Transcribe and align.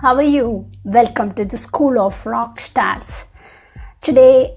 how 0.00 0.14
are 0.16 0.22
you? 0.22 0.64
Welcome 0.82 1.34
to 1.34 1.44
the 1.44 1.58
School 1.58 1.98
of 2.00 2.24
Rock 2.24 2.58
Stars. 2.58 3.04
Today, 4.00 4.56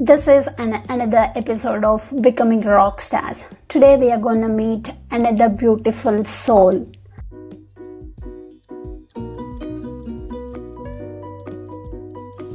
this 0.00 0.26
is 0.26 0.48
an, 0.58 0.82
another 0.88 1.30
episode 1.36 1.84
of 1.84 2.02
Becoming 2.20 2.62
Rock 2.62 3.00
Stars. 3.00 3.38
Today, 3.68 3.96
we 3.96 4.10
are 4.10 4.18
going 4.18 4.40
to 4.40 4.48
meet 4.48 4.90
another 5.12 5.48
beautiful 5.48 6.24
soul. 6.24 6.90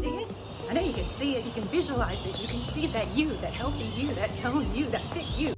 See 0.01 0.09
it? 0.09 0.27
I 0.69 0.73
know 0.73 0.81
you 0.81 0.91
can 0.91 1.09
see 1.11 1.37
it, 1.37 1.45
you 1.45 1.51
can 1.53 1.63
visualize 1.69 2.25
it, 2.25 2.41
you 2.41 2.49
can 2.49 2.59
see 2.67 2.87
that 2.87 3.07
you, 3.15 3.29
that 3.29 3.53
healthy 3.53 4.01
you, 4.01 4.13
that 4.15 4.35
tone 4.35 4.69
you, 4.75 4.87
that 4.87 5.01
fit 5.13 5.25
you. 5.37 5.56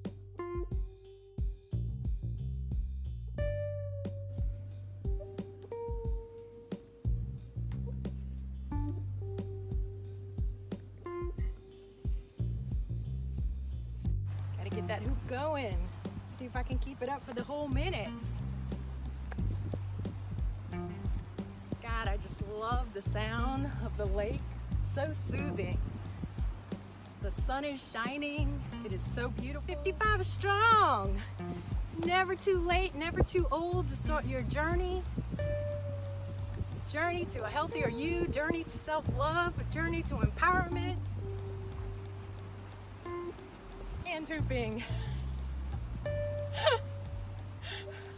The 23.01 23.09
sound 23.11 23.69
of 23.85 23.95
the 23.97 24.05
lake. 24.05 24.41
So 24.93 25.13
soothing. 25.21 25.77
The 27.21 27.31
sun 27.31 27.63
is 27.63 27.91
shining. 27.91 28.61
It 28.85 28.91
is 28.91 29.01
so 29.15 29.29
beautiful. 29.29 29.73
55 29.73 30.19
is 30.19 30.27
strong. 30.27 31.21
Never 32.03 32.35
too 32.35 32.59
late, 32.59 32.95
never 32.95 33.23
too 33.23 33.47
old 33.51 33.87
to 33.89 33.95
start 33.95 34.25
your 34.25 34.41
journey. 34.43 35.01
Journey 36.89 37.25
to 37.31 37.45
a 37.45 37.47
healthier 37.47 37.87
you, 37.89 38.27
journey 38.27 38.65
to 38.65 38.77
self 38.77 39.05
love, 39.17 39.53
a 39.59 39.73
journey 39.73 40.01
to 40.03 40.15
empowerment. 40.15 40.97
And 44.05 44.27
hooping. 44.27 44.83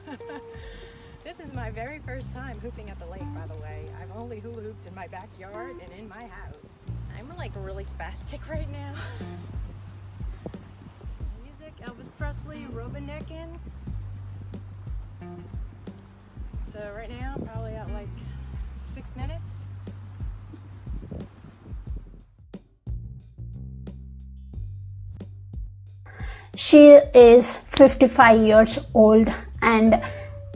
This 1.37 1.47
is 1.47 1.53
my 1.53 1.71
very 1.71 1.99
first 1.99 2.33
time 2.33 2.59
hooping 2.59 2.89
at 2.89 2.99
the 2.99 3.05
lake, 3.05 3.23
by 3.33 3.47
the 3.47 3.55
way. 3.61 3.85
I've 4.01 4.21
only 4.21 4.39
hula 4.41 4.61
hooped 4.61 4.85
in 4.85 4.93
my 4.93 5.07
backyard 5.07 5.77
and 5.81 5.89
in 5.97 6.09
my 6.09 6.25
house. 6.25 6.55
I'm 7.17 7.33
like 7.37 7.53
really 7.55 7.85
spastic 7.85 8.49
right 8.49 8.69
now. 8.69 8.95
Music, 11.41 11.73
Elvis 11.85 12.13
Presley, 12.17 12.67
rubbernecking. 12.73 13.57
So 16.73 16.91
right 16.93 17.09
now, 17.09 17.37
probably 17.45 17.75
at 17.75 17.89
like 17.91 18.09
six 18.93 19.15
minutes. 19.15 19.63
She 26.57 26.89
is 26.89 27.55
55 27.55 28.45
years 28.45 28.79
old 28.93 29.29
and 29.61 30.03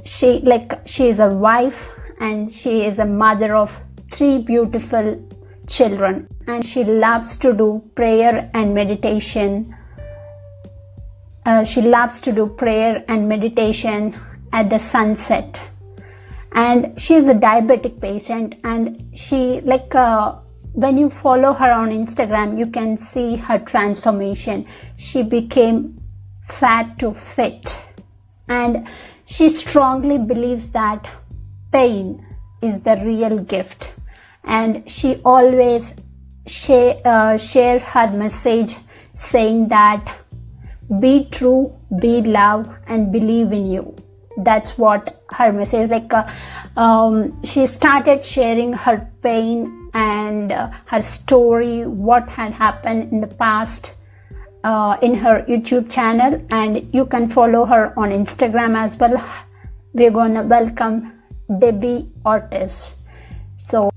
she 0.06 0.40
like 0.40 0.88
she 0.88 1.10
is 1.10 1.20
a 1.20 1.30
wife 1.30 1.90
and 2.20 2.52
she 2.52 2.86
is 2.86 3.00
a 3.00 3.06
mother 3.06 3.56
of 3.56 3.80
three 4.12 4.38
beautiful 4.38 5.22
children. 5.68 6.28
And 6.48 6.66
she 6.66 6.84
loves 6.84 7.38
to 7.38 7.54
do 7.54 7.84
prayer 7.96 8.50
and 8.54 8.74
meditation. 8.74 9.76
Uh, 11.46 11.64
she 11.64 11.82
loves 11.82 12.20
to 12.22 12.32
do 12.32 12.48
prayer 12.48 13.04
and 13.08 13.28
meditation 13.28 14.20
at 14.54 14.70
the 14.70 14.78
sunset. 14.78 15.62
And 16.52 17.00
she 17.00 17.16
is 17.16 17.28
a 17.28 17.34
diabetic 17.34 18.00
patient 18.00 18.56
and 18.64 19.12
she 19.14 19.62
like 19.62 19.94
uh, 19.94 20.36
when 20.74 20.98
you 20.98 21.10
follow 21.10 21.54
her 21.54 21.72
on 21.72 21.90
instagram 21.90 22.58
you 22.58 22.68
can 22.68 22.98
see 22.98 23.36
her 23.36 23.60
transformation. 23.60 24.66
She 24.96 25.24
became 25.24 26.00
fat 26.48 26.98
to 27.00 27.14
fit. 27.14 27.78
And 28.48 28.88
she 29.26 29.50
strongly 29.50 30.18
believes 30.18 30.70
that 30.70 31.08
pain 31.72 32.26
is 32.62 32.82
the 32.82 33.02
real 33.04 33.40
gift. 33.40 33.94
And 34.44 34.90
she 34.90 35.22
always 35.26 35.94
share, 36.48 37.02
uh, 37.04 37.38
share 37.38 37.80
her 37.80 38.12
message 38.12 38.78
saying 39.14 39.70
that 39.70 40.20
be 41.00 41.28
true 41.32 41.76
be 42.00 42.22
love 42.22 42.70
and 42.88 43.12
believe 43.12 43.52
in 43.52 43.66
you. 43.66 43.96
That's 44.38 44.78
what 44.78 45.24
her 45.32 45.52
message 45.52 45.90
like 45.90 46.14
uh, 46.14 46.30
um, 46.78 47.42
she 47.44 47.66
started 47.68 48.24
sharing 48.24 48.74
her 48.74 49.10
pain 49.24 49.90
and 49.94 50.52
uh, 50.52 50.70
her 50.88 51.02
story 51.02 51.86
what 51.88 52.28
had 52.28 52.52
happened 52.52 53.14
in 53.14 53.22
the 53.22 53.28
past 53.28 53.94
uh, 54.66 54.98
in 55.02 55.14
her 55.14 55.46
YouTube 55.48 55.90
channel, 55.90 56.42
and 56.50 56.90
you 56.94 57.06
can 57.06 57.30
follow 57.30 57.66
her 57.66 57.94
on 57.98 58.10
Instagram 58.10 58.76
as 58.76 58.98
well. 58.98 59.22
We're 59.94 60.12
gonna 60.12 60.44
welcome 60.44 61.14
Debbie 61.60 62.10
Ortiz. 62.26 62.98
So, 63.58 63.92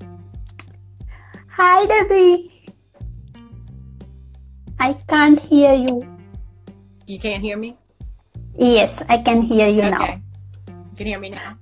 hi 1.48 1.86
Debbie. 1.86 2.52
I 4.78 4.92
can't 5.08 5.40
hear 5.40 5.72
you. 5.72 6.06
You 7.06 7.18
can't 7.18 7.42
hear 7.42 7.56
me? 7.56 7.76
Yes, 8.54 9.02
I 9.08 9.18
can 9.18 9.42
hear 9.42 9.68
you 9.68 9.82
okay. 9.82 9.90
now. 9.90 10.20
You 10.68 10.96
can 10.96 11.06
hear 11.06 11.18
me 11.18 11.30
now? 11.30 11.56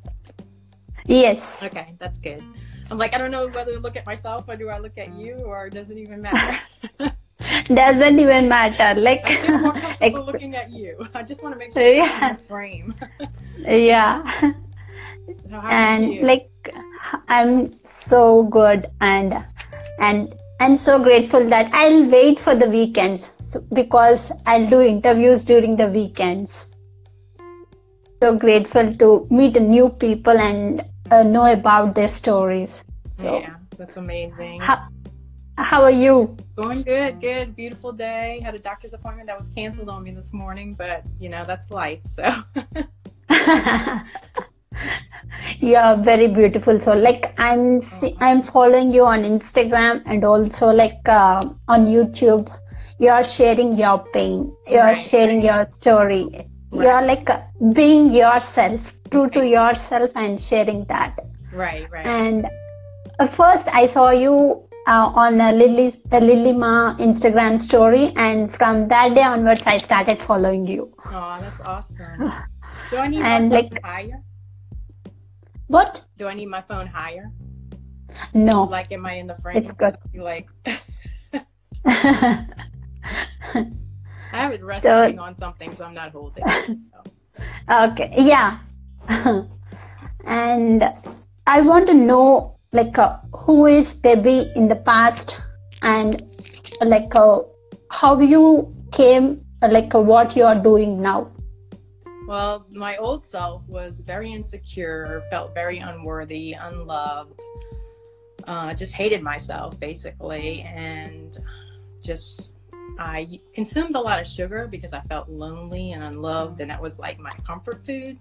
Yes. 1.06 1.62
Okay, 1.62 1.94
that's 1.98 2.18
good. 2.18 2.42
I'm 2.90 2.98
like, 2.98 3.14
I 3.14 3.18
don't 3.18 3.30
know 3.30 3.46
whether 3.48 3.72
to 3.72 3.78
look 3.78 3.96
at 3.96 4.06
myself 4.06 4.44
or 4.48 4.56
do 4.56 4.68
I 4.68 4.78
look 4.78 4.98
at 4.98 5.12
you 5.14 5.34
or 5.46 5.70
does 5.70 5.90
it 5.90 5.98
even 5.98 6.22
matter? 6.22 6.58
Doesn't 7.66 8.18
even 8.18 8.48
matter. 8.48 8.98
Like, 9.00 9.26
I 9.26 9.36
feel 9.36 9.58
more 9.58 9.72
comfortable 9.72 10.18
ex- 10.18 10.26
looking 10.26 10.54
at 10.56 10.70
you. 10.70 11.06
I 11.14 11.22
just 11.22 11.42
want 11.42 11.54
to 11.54 11.58
make 11.58 11.72
sure 11.72 11.82
Yeah. 11.82 12.34
frame. 12.34 12.94
yeah. 13.66 14.52
So 15.50 15.56
and 15.58 16.20
like 16.22 16.48
i'm 17.28 17.72
so 17.84 18.44
good 18.44 18.86
and 19.00 19.44
and 20.00 20.34
i'm 20.60 20.76
so 20.76 21.02
grateful 21.02 21.48
that 21.48 21.68
i'll 21.72 22.08
wait 22.10 22.38
for 22.38 22.54
the 22.54 22.68
weekends 22.68 23.30
because 23.72 24.30
i'll 24.46 24.68
do 24.68 24.80
interviews 24.80 25.44
during 25.44 25.76
the 25.76 25.86
weekends 25.88 26.74
so 28.22 28.36
grateful 28.36 28.94
to 28.96 29.26
meet 29.30 29.60
new 29.60 29.88
people 29.88 30.36
and 30.36 30.84
uh, 31.10 31.22
know 31.22 31.46
about 31.52 31.94
their 31.94 32.08
stories 32.08 32.84
so 33.12 33.40
yeah, 33.40 33.54
that's 33.78 33.96
amazing. 33.96 34.60
how, 34.60 34.86
how 35.56 35.82
are 35.82 35.90
you? 35.90 36.36
Going 36.56 36.82
good, 36.82 37.20
good, 37.20 37.56
beautiful 37.56 37.92
day. 37.92 38.40
Had 38.42 38.54
a 38.54 38.58
doctor's 38.58 38.92
appointment 38.94 39.26
that 39.28 39.38
was 39.38 39.50
canceled 39.50 39.88
on 39.88 40.02
me 40.02 40.10
this 40.10 40.32
morning, 40.32 40.74
but 40.74 41.02
you 41.18 41.28
know 41.28 41.44
that's 41.44 41.70
life. 41.70 42.00
So. 42.04 42.24
You 45.60 45.76
are 45.76 45.96
very 45.96 46.28
beautiful. 46.28 46.78
So 46.80 46.94
like 46.94 47.34
i'm 47.38 47.80
see, 47.80 48.16
i'm 48.20 48.42
following 48.42 48.92
you 48.92 49.04
on 49.04 49.22
instagram 49.22 50.02
and 50.06 50.24
also 50.24 50.66
like 50.66 51.08
uh, 51.08 51.48
on 51.68 51.86
youtube. 51.86 52.52
You 52.98 53.08
are 53.08 53.24
sharing 53.24 53.78
your 53.78 53.98
pain. 54.12 54.52
You 54.70 54.78
are 54.78 54.92
Right, 54.92 55.02
sharing 55.02 55.42
your 55.42 55.64
story. 55.66 56.28
You 56.72 56.88
are 56.88 57.04
like 57.06 57.30
uh, 57.30 57.40
being 57.72 58.12
yourself 58.12 58.80
true 59.10 59.30
to 59.30 59.46
yourself 59.46 60.10
and 60.14 60.40
sharing 60.40 60.84
that. 60.86 61.18
Right, 61.52 61.90
right. 61.90 62.06
and 62.06 62.46
uh, 63.18 63.26
first 63.28 63.68
i 63.68 63.86
saw 63.86 64.10
you 64.10 64.65
uh, 64.86 65.12
on 65.24 65.40
a 65.40 65.52
lily 65.52 65.92
a 66.12 66.20
lily 66.20 66.52
ma 66.52 66.94
instagram 66.96 67.58
story 67.58 68.12
and 68.16 68.54
from 68.56 68.88
that 68.88 69.14
day 69.14 69.22
onwards 69.22 69.62
i 69.66 69.76
started 69.76 70.20
following 70.22 70.66
you 70.66 70.92
Oh, 71.06 71.38
that's 71.40 71.60
awesome. 71.60 72.32
Do 72.90 72.96
I 72.98 73.08
need 73.08 73.22
And, 73.32 73.48
my 73.50 73.62
phone 73.62 73.70
like- 73.70 73.84
higher? 73.84 74.22
what 75.68 76.02
Do 76.16 76.28
I 76.28 76.34
need 76.34 76.46
my 76.48 76.62
phone 76.62 76.86
higher? 76.86 77.30
no 78.34 78.64
Like, 78.64 78.92
am 78.92 79.04
I 79.06 79.14
in 79.14 79.26
the 79.26 79.34
frame? 79.34 79.56
It's 79.58 79.72
good. 79.72 79.96
Like, 80.14 80.48
I 81.84 82.46
have 84.32 84.52
it 84.52 84.64
resting 84.64 85.18
on 85.18 85.36
something, 85.36 85.72
so 85.72 85.84
I'm 85.84 85.94
not 85.94 86.12
holding. 86.12 86.44
it. 86.46 86.78
So. 86.92 87.02
Okay, 87.86 88.14
yeah. 88.18 88.58
and 90.26 90.84
I 91.46 91.60
want 91.60 91.86
to 91.88 91.94
know, 91.94 92.55
like, 92.72 92.98
uh, 92.98 93.18
who 93.34 93.66
is 93.66 93.94
Debbie 93.94 94.52
in 94.56 94.68
the 94.68 94.76
past, 94.76 95.40
and 95.82 96.22
like, 96.80 97.14
uh, 97.14 97.40
how 97.90 98.18
you 98.20 98.74
came, 98.92 99.44
uh, 99.62 99.68
like, 99.68 99.94
uh, 99.94 100.00
what 100.00 100.36
you 100.36 100.44
are 100.44 100.58
doing 100.58 101.00
now. 101.00 101.30
Well, 102.26 102.66
my 102.70 102.96
old 102.96 103.24
self 103.24 103.68
was 103.68 104.00
very 104.00 104.32
insecure, 104.32 105.22
felt 105.30 105.54
very 105.54 105.78
unworthy, 105.78 106.54
unloved, 106.54 107.40
uh, 108.46 108.74
just 108.74 108.94
hated 108.94 109.22
myself 109.22 109.78
basically, 109.78 110.62
and 110.62 111.36
just 112.02 112.56
I 112.98 113.40
consumed 113.52 113.94
a 113.94 114.00
lot 114.00 114.20
of 114.20 114.26
sugar 114.26 114.66
because 114.66 114.92
I 114.92 115.00
felt 115.02 115.28
lonely 115.28 115.92
and 115.92 116.02
unloved, 116.02 116.60
and 116.60 116.70
that 116.70 116.80
was 116.80 116.98
like 116.98 117.18
my 117.18 117.32
comfort 117.46 117.84
food. 117.84 118.18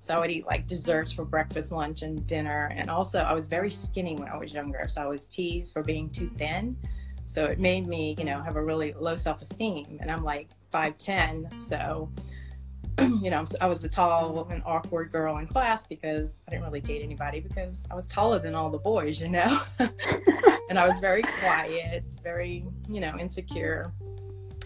So 0.00 0.14
I 0.14 0.20
would 0.20 0.30
eat 0.30 0.46
like 0.46 0.66
desserts 0.66 1.12
for 1.12 1.24
breakfast, 1.24 1.72
lunch, 1.72 2.02
and 2.02 2.26
dinner. 2.26 2.70
And 2.74 2.88
also, 2.88 3.20
I 3.20 3.32
was 3.32 3.48
very 3.48 3.70
skinny 3.70 4.16
when 4.16 4.28
I 4.28 4.36
was 4.36 4.54
younger. 4.54 4.86
So 4.86 5.02
I 5.02 5.06
was 5.06 5.26
teased 5.26 5.72
for 5.72 5.82
being 5.82 6.08
too 6.10 6.30
thin. 6.38 6.76
So 7.26 7.44
it 7.44 7.58
made 7.58 7.86
me, 7.86 8.14
you 8.18 8.24
know, 8.24 8.40
have 8.40 8.56
a 8.56 8.62
really 8.62 8.94
low 8.94 9.16
self 9.16 9.42
esteem. 9.42 9.98
And 10.00 10.10
I'm 10.10 10.24
like 10.24 10.48
5'10. 10.72 11.60
So, 11.60 12.10
you 13.00 13.30
know, 13.30 13.44
I 13.60 13.66
was 13.66 13.82
the 13.82 13.88
tall 13.88 14.46
and 14.50 14.62
awkward 14.64 15.10
girl 15.10 15.38
in 15.38 15.46
class 15.46 15.86
because 15.86 16.40
I 16.46 16.52
didn't 16.52 16.64
really 16.64 16.80
date 16.80 17.02
anybody 17.02 17.40
because 17.40 17.84
I 17.90 17.94
was 17.94 18.06
taller 18.06 18.38
than 18.38 18.54
all 18.54 18.70
the 18.70 18.78
boys, 18.78 19.20
you 19.20 19.28
know? 19.28 19.60
and 19.78 20.78
I 20.78 20.86
was 20.86 20.98
very 21.00 21.22
quiet, 21.22 22.04
very, 22.22 22.64
you 22.88 23.00
know, 23.00 23.16
insecure. 23.18 23.92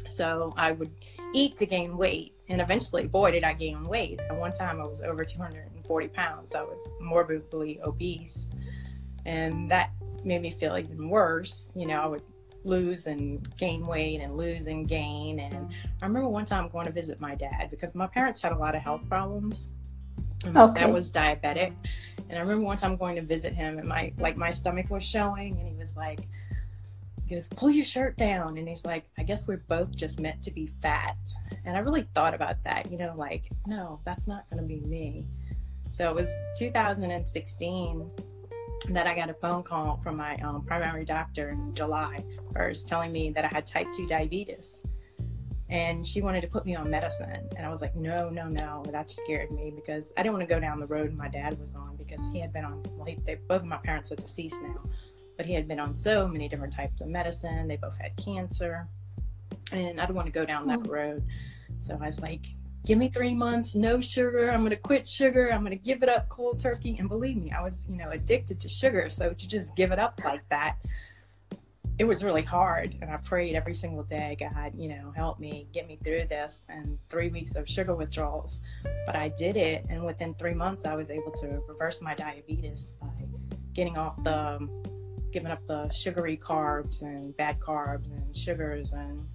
So 0.09 0.53
I 0.57 0.73
would 0.73 0.93
eat 1.35 1.57
to 1.57 1.67
gain 1.67 1.97
weight. 1.97 2.35
And 2.53 2.61
eventually, 2.61 3.07
boy, 3.07 3.33
did 3.33 3.45
I 3.45 3.55
gain 3.55 3.83
weight. 3.85 4.21
At 4.29 4.37
one 4.37 4.53
time, 4.53 4.79
I 4.79 4.85
was 4.85 5.01
over 5.01 5.25
240 5.25 6.09
pounds. 6.09 6.55
I 6.55 6.61
was 6.61 6.91
morbidly 7.01 7.81
obese. 7.83 8.51
And 9.25 9.71
that 9.71 9.91
made 10.23 10.43
me 10.43 10.51
feel 10.51 10.77
even 10.77 11.09
worse. 11.09 11.71
You 11.75 11.87
know, 11.87 12.03
I 12.03 12.07
would 12.07 12.23
lose 12.65 13.07
and 13.07 13.49
gain 13.57 13.87
weight 13.87 14.21
and 14.21 14.37
lose 14.37 14.67
and 14.67 14.87
gain. 14.87 15.41
And 15.41 15.71
I 16.03 16.07
remember 16.07 16.29
one 16.29 16.45
time 16.45 16.69
going 16.69 16.85
to 16.85 16.93
visit 16.93 17.23
my 17.23 17.35
dad 17.35 17.69
because 17.71 17.95
my 17.95 18.07
parents 18.07 18.43
had 18.43 18.53
a 18.53 18.59
lot 18.59 18.75
of 18.75 18.83
health 18.83 19.09
problems. 19.09 19.71
Um, 20.45 20.49
and 20.49 20.55
my 20.55 20.63
okay. 20.65 20.83
dad 20.83 20.93
was 20.93 21.11
diabetic. 21.11 21.73
And 22.29 22.39
I 22.39 22.43
remember 22.43 22.65
one 22.65 22.77
time 22.77 22.99
going 22.99 23.17
to 23.17 23.23
visit 23.23 23.55
him 23.55 23.79
and 23.79 23.89
my 23.89 24.13
like 24.19 24.37
my 24.37 24.51
stomach 24.51 24.91
was 24.91 25.03
showing 25.03 25.59
and 25.59 25.67
he 25.67 25.75
was 25.75 25.97
like, 25.97 26.21
he 27.33 27.37
goes, 27.37 27.49
pull 27.49 27.71
your 27.71 27.85
shirt 27.85 28.19
down. 28.19 28.59
And 28.59 28.69
he's 28.69 28.85
like, 28.85 29.09
I 29.19 29.23
guess 29.23 29.49
we're 29.49 29.65
both 29.67 29.97
just 29.97 30.21
meant 30.21 30.43
to 30.43 30.51
be 30.51 30.67
fat. 30.67 31.17
And 31.65 31.75
I 31.75 31.81
really 31.81 32.03
thought 32.15 32.35
about 32.35 32.63
that, 32.65 32.93
you 32.93 32.99
know, 32.99 33.15
like, 33.17 33.45
no, 33.67 34.01
that's 34.05 34.29
not 34.29 34.49
going 34.51 34.61
to 34.61 34.69
be 34.69 34.81
me. 34.83 35.27
So 35.89 36.11
it 36.11 36.15
was 36.15 36.31
2016 36.59 38.11
that 38.91 39.07
I 39.07 39.15
got 39.15 39.31
a 39.31 39.35
phone 39.35 39.63
call 39.63 39.97
from 39.97 40.19
my 40.19 40.37
um, 40.37 40.63
primary 40.67 41.07
doctor 41.07 41.51
in 41.51 41.73
July 41.75 42.23
1st 42.53 42.87
telling 42.87 43.13
me 43.13 43.31
that 43.31 43.47
I 43.47 43.49
had 43.51 43.67
type 43.67 43.87
2 43.97 44.07
diabetes. 44.07 44.83
And 45.71 46.07
she 46.07 46.21
wanted 46.21 46.43
to 46.43 46.49
put 46.49 46.67
me 46.67 46.77
on 46.77 46.91
medicine. 46.91 47.49
And 47.57 47.65
I 47.65 47.71
was 47.71 47.81
like, 47.81 47.97
no, 47.97 48.29
no, 48.29 48.47
no. 48.47 48.85
That 48.91 49.11
scared 49.11 49.51
me 49.53 49.73
because 49.75 50.13
I 50.19 50.23
didn't 50.23 50.35
want 50.35 50.47
to 50.47 50.55
go 50.55 50.61
down 50.61 50.81
the 50.81 50.87
road 50.87 51.15
my 51.15 51.29
dad 51.29 51.59
was 51.59 51.75
on 51.75 51.97
because 51.97 52.29
he 52.31 52.41
had 52.41 52.53
been 52.53 52.67
on, 52.67 52.83
well, 52.91 53.07
he, 53.07 53.17
they, 53.25 53.37
both 53.37 53.63
of 53.63 53.69
my 53.69 53.79
parents 53.79 54.13
are 54.13 54.17
deceased 54.17 54.61
now 54.61 54.83
but 55.43 55.49
he 55.49 55.55
had 55.55 55.67
been 55.67 55.81
on 55.81 55.97
so 55.97 56.29
many 56.29 56.49
different 56.49 56.73
types 56.73 57.03
of 57.03 57.09
medicine. 57.09 57.67
They 57.67 57.77
both 57.77 57.99
had 57.99 58.15
cancer. 58.15 58.87
And 59.73 60.01
I 60.01 60.07
don't 60.07 60.15
want 60.15 60.27
to 60.27 60.33
go 60.33 60.45
down 60.45 60.69
that 60.69 60.79
mm. 60.79 60.89
road. 60.89 61.25
So 61.79 61.99
I 62.01 62.07
was 62.07 62.21
like, 62.21 62.47
give 62.87 62.97
me 62.97 63.09
three 63.09 63.35
months, 63.35 63.75
no 63.75 64.01
sugar. 64.01 64.53
I'm 64.53 64.61
going 64.61 64.71
to 64.71 64.77
quit 64.77 65.09
sugar. 65.09 65.53
I'm 65.53 65.65
going 65.65 65.77
to 65.77 65.85
give 65.85 66.05
it 66.05 66.09
up 66.09 66.29
cold 66.29 66.61
turkey. 66.61 66.95
And 67.01 67.09
believe 67.09 67.37
me, 67.37 67.51
I 67.51 67.61
was, 67.61 67.89
you 67.91 67.97
know, 67.97 68.11
addicted 68.11 68.61
to 68.61 68.69
sugar. 68.69 69.11
So 69.11 69.33
to 69.33 69.49
just 69.49 69.75
give 69.75 69.91
it 69.91 69.99
up 69.99 70.21
like 70.25 70.49
that, 70.51 70.77
it 71.99 72.05
was 72.05 72.23
really 72.23 72.45
hard. 72.45 72.97
And 73.03 73.11
I 73.11 73.17
prayed 73.17 73.57
every 73.57 73.75
single 73.75 74.05
day, 74.05 74.37
God, 74.39 74.77
you 74.77 74.91
know, 74.91 75.13
help 75.17 75.41
me, 75.41 75.67
get 75.73 75.89
me 75.89 75.99
through 76.05 76.27
this. 76.27 76.63
And 76.69 77.01
three 77.11 77.31
weeks 77.31 77.57
of 77.57 77.69
sugar 77.69 77.97
withdrawals. 77.97 78.61
But 79.07 79.17
I 79.17 79.31
did 79.31 79.57
it. 79.57 79.87
And 79.89 80.05
within 80.05 80.35
three 80.35 80.55
months, 80.55 80.87
I 80.87 80.95
was 80.95 81.11
able 81.11 81.33
to 81.33 81.61
reverse 81.67 82.01
my 82.01 82.15
diabetes 82.15 82.95
by 83.01 83.09
getting 83.75 83.99
off 83.99 84.23
the 84.23 84.69
giving 85.33 85.51
up 85.51 85.65
the 85.67 85.89
sugary 85.91 86.37
carbs 86.37 87.03
and 87.03 87.37
bad 87.37 87.59
carbs 87.59 88.11
and 88.11 88.37
sugars 88.37 88.93
and 88.93 89.27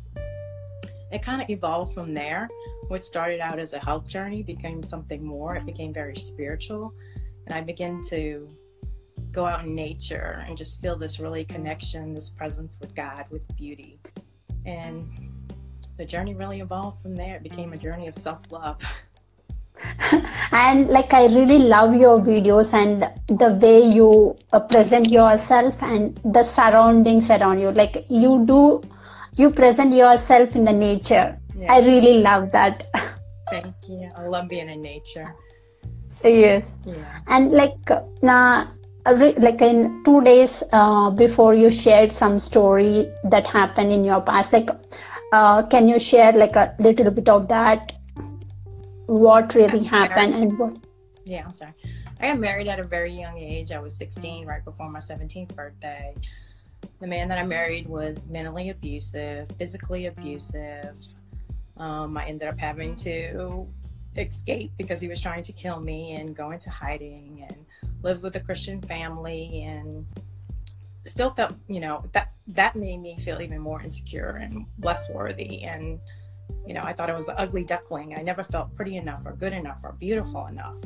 it 1.10 1.22
kind 1.22 1.42
of 1.42 1.50
evolved 1.50 1.94
from 1.94 2.14
there. 2.14 2.50
What 2.90 3.06
started 3.06 3.40
out 3.40 3.60
as 3.60 3.72
a 3.72 3.80
health 3.80 4.10
journey 4.10 4.44
became 4.44 4.84
something 4.84 5.24
more. 5.26 5.56
It 5.56 5.66
became 5.66 5.94
very 5.94 6.16
spiritual 6.16 6.94
and 7.48 7.56
i 7.56 7.62
began 7.62 8.02
to 8.10 8.50
go 9.32 9.46
out 9.46 9.64
in 9.64 9.74
nature 9.74 10.44
and 10.48 10.58
just 10.58 10.82
feel 10.82 10.96
this 10.96 11.20
really 11.20 11.46
connection 11.46 12.14
this 12.14 12.30
presence 12.30 12.80
with 12.80 12.94
god 12.96 13.26
with 13.30 13.48
beauty. 13.56 14.00
And 14.66 15.10
the 15.98 16.06
journey 16.06 16.36
really 16.36 16.60
evolved 16.60 17.02
from 17.02 17.16
there. 17.16 17.36
It 17.36 17.44
became 17.44 17.74
a 17.74 17.78
journey 17.78 18.08
of 18.08 18.18
self-love 18.18 18.82
and 20.52 20.88
like 20.88 21.14
i 21.14 21.26
really 21.26 21.60
love 21.60 21.96
your 21.96 22.20
videos 22.20 22.74
and 22.74 23.08
the 23.40 23.54
way 23.62 23.82
you 23.82 24.36
uh, 24.54 24.60
present 24.60 25.10
yourself 25.10 25.82
and 25.82 26.20
the 26.24 26.44
surroundings 26.44 27.30
around 27.30 27.60
you. 27.60 27.72
Like 27.72 28.06
you 28.10 28.44
do 28.46 28.82
you 29.36 29.52
present 29.52 29.94
yourself 29.94 30.56
in 30.56 30.66
the 30.66 30.74
nature. 30.74 31.38
Yeah. 31.56 31.74
i 31.74 31.80
really 31.80 32.20
love 32.22 32.52
that. 32.52 32.88
Thank 33.52 33.76
you. 33.88 34.10
I 34.16 34.26
love 34.28 34.50
being 34.50 34.70
in 34.70 34.82
nature. 34.82 35.34
Yes. 36.24 36.74
Yeah. 36.86 37.20
and 37.28 37.52
like 37.52 37.90
now 38.22 38.72
like 39.14 39.62
in 39.62 40.04
two 40.04 40.22
days 40.22 40.64
uh, 40.74 41.10
before 41.12 41.54
you 41.54 41.70
shared 41.70 42.12
some 42.12 42.40
story 42.40 43.10
that 43.24 43.46
happened 43.46 43.92
in 43.92 44.04
your 44.04 44.22
past 44.22 44.52
like 44.52 44.70
uh, 45.32 45.64
can 45.68 45.88
you 45.88 46.00
share 46.00 46.34
like 46.34 46.56
a 46.56 46.76
little 46.80 47.10
bit 47.12 47.30
of 47.30 47.48
that 47.48 47.94
what 49.08 49.56
really 49.56 49.84
happened 49.84 50.36
and 50.36 50.60
what 50.60 50.76
yeah 51.26 51.44
i'm 51.46 51.54
sorry. 51.54 51.74
I 52.20 52.30
got 52.30 52.40
married 52.40 52.68
at 52.68 52.80
a 52.80 52.84
very 52.84 53.14
young 53.14 53.38
age. 53.38 53.72
I 53.72 53.80
was 53.80 53.96
16 53.96 54.48
right 54.48 54.66
before 54.66 54.90
my 54.90 54.98
17th 54.98 55.56
birthday. 55.56 56.16
The 57.00 57.08
man 57.08 57.28
that 57.30 57.38
i 57.38 57.44
married 57.44 57.88
was 57.88 58.28
mentally 58.28 58.70
abusive 58.70 59.50
physically 59.58 60.08
abusive. 60.08 60.98
Um, 61.78 62.18
i 62.18 62.26
ended 62.26 62.48
up 62.48 62.60
having 62.60 62.96
to 62.98 63.68
escape 64.18 64.72
because 64.78 65.00
he 65.00 65.08
was 65.08 65.22
trying 65.22 65.44
to 65.44 65.52
kill 65.52 65.80
me 65.80 66.16
and 66.16 66.36
go 66.36 66.52
into 66.52 66.70
hiding 66.70 67.46
and 67.48 67.66
live 68.02 68.24
with 68.24 68.36
a 68.36 68.40
christian 68.40 68.82
family 68.82 69.64
and 69.64 70.06
still 71.06 71.32
felt 71.32 71.54
you 71.68 71.80
know 71.80 72.04
that 72.14 72.32
that 72.48 72.76
made 72.76 72.98
me 72.98 73.18
feel 73.20 73.42
even 73.42 73.60
more 73.60 73.82
insecure 73.82 74.40
and 74.42 74.66
less 74.82 75.10
worthy 75.12 75.64
and 75.64 76.00
you 76.66 76.74
know, 76.74 76.82
I 76.84 76.94
thought 76.94 77.10
I 77.10 77.16
was 77.16 77.26
the 77.26 77.40
ugly 77.40 77.64
duckling. 77.64 78.18
I 78.18 78.22
never 78.22 78.44
felt 78.44 78.76
pretty 78.76 78.98
enough 78.98 79.26
or 79.26 79.34
good 79.34 79.54
enough 79.54 79.82
or 79.84 79.94
beautiful 79.94 80.48
enough. 80.48 80.80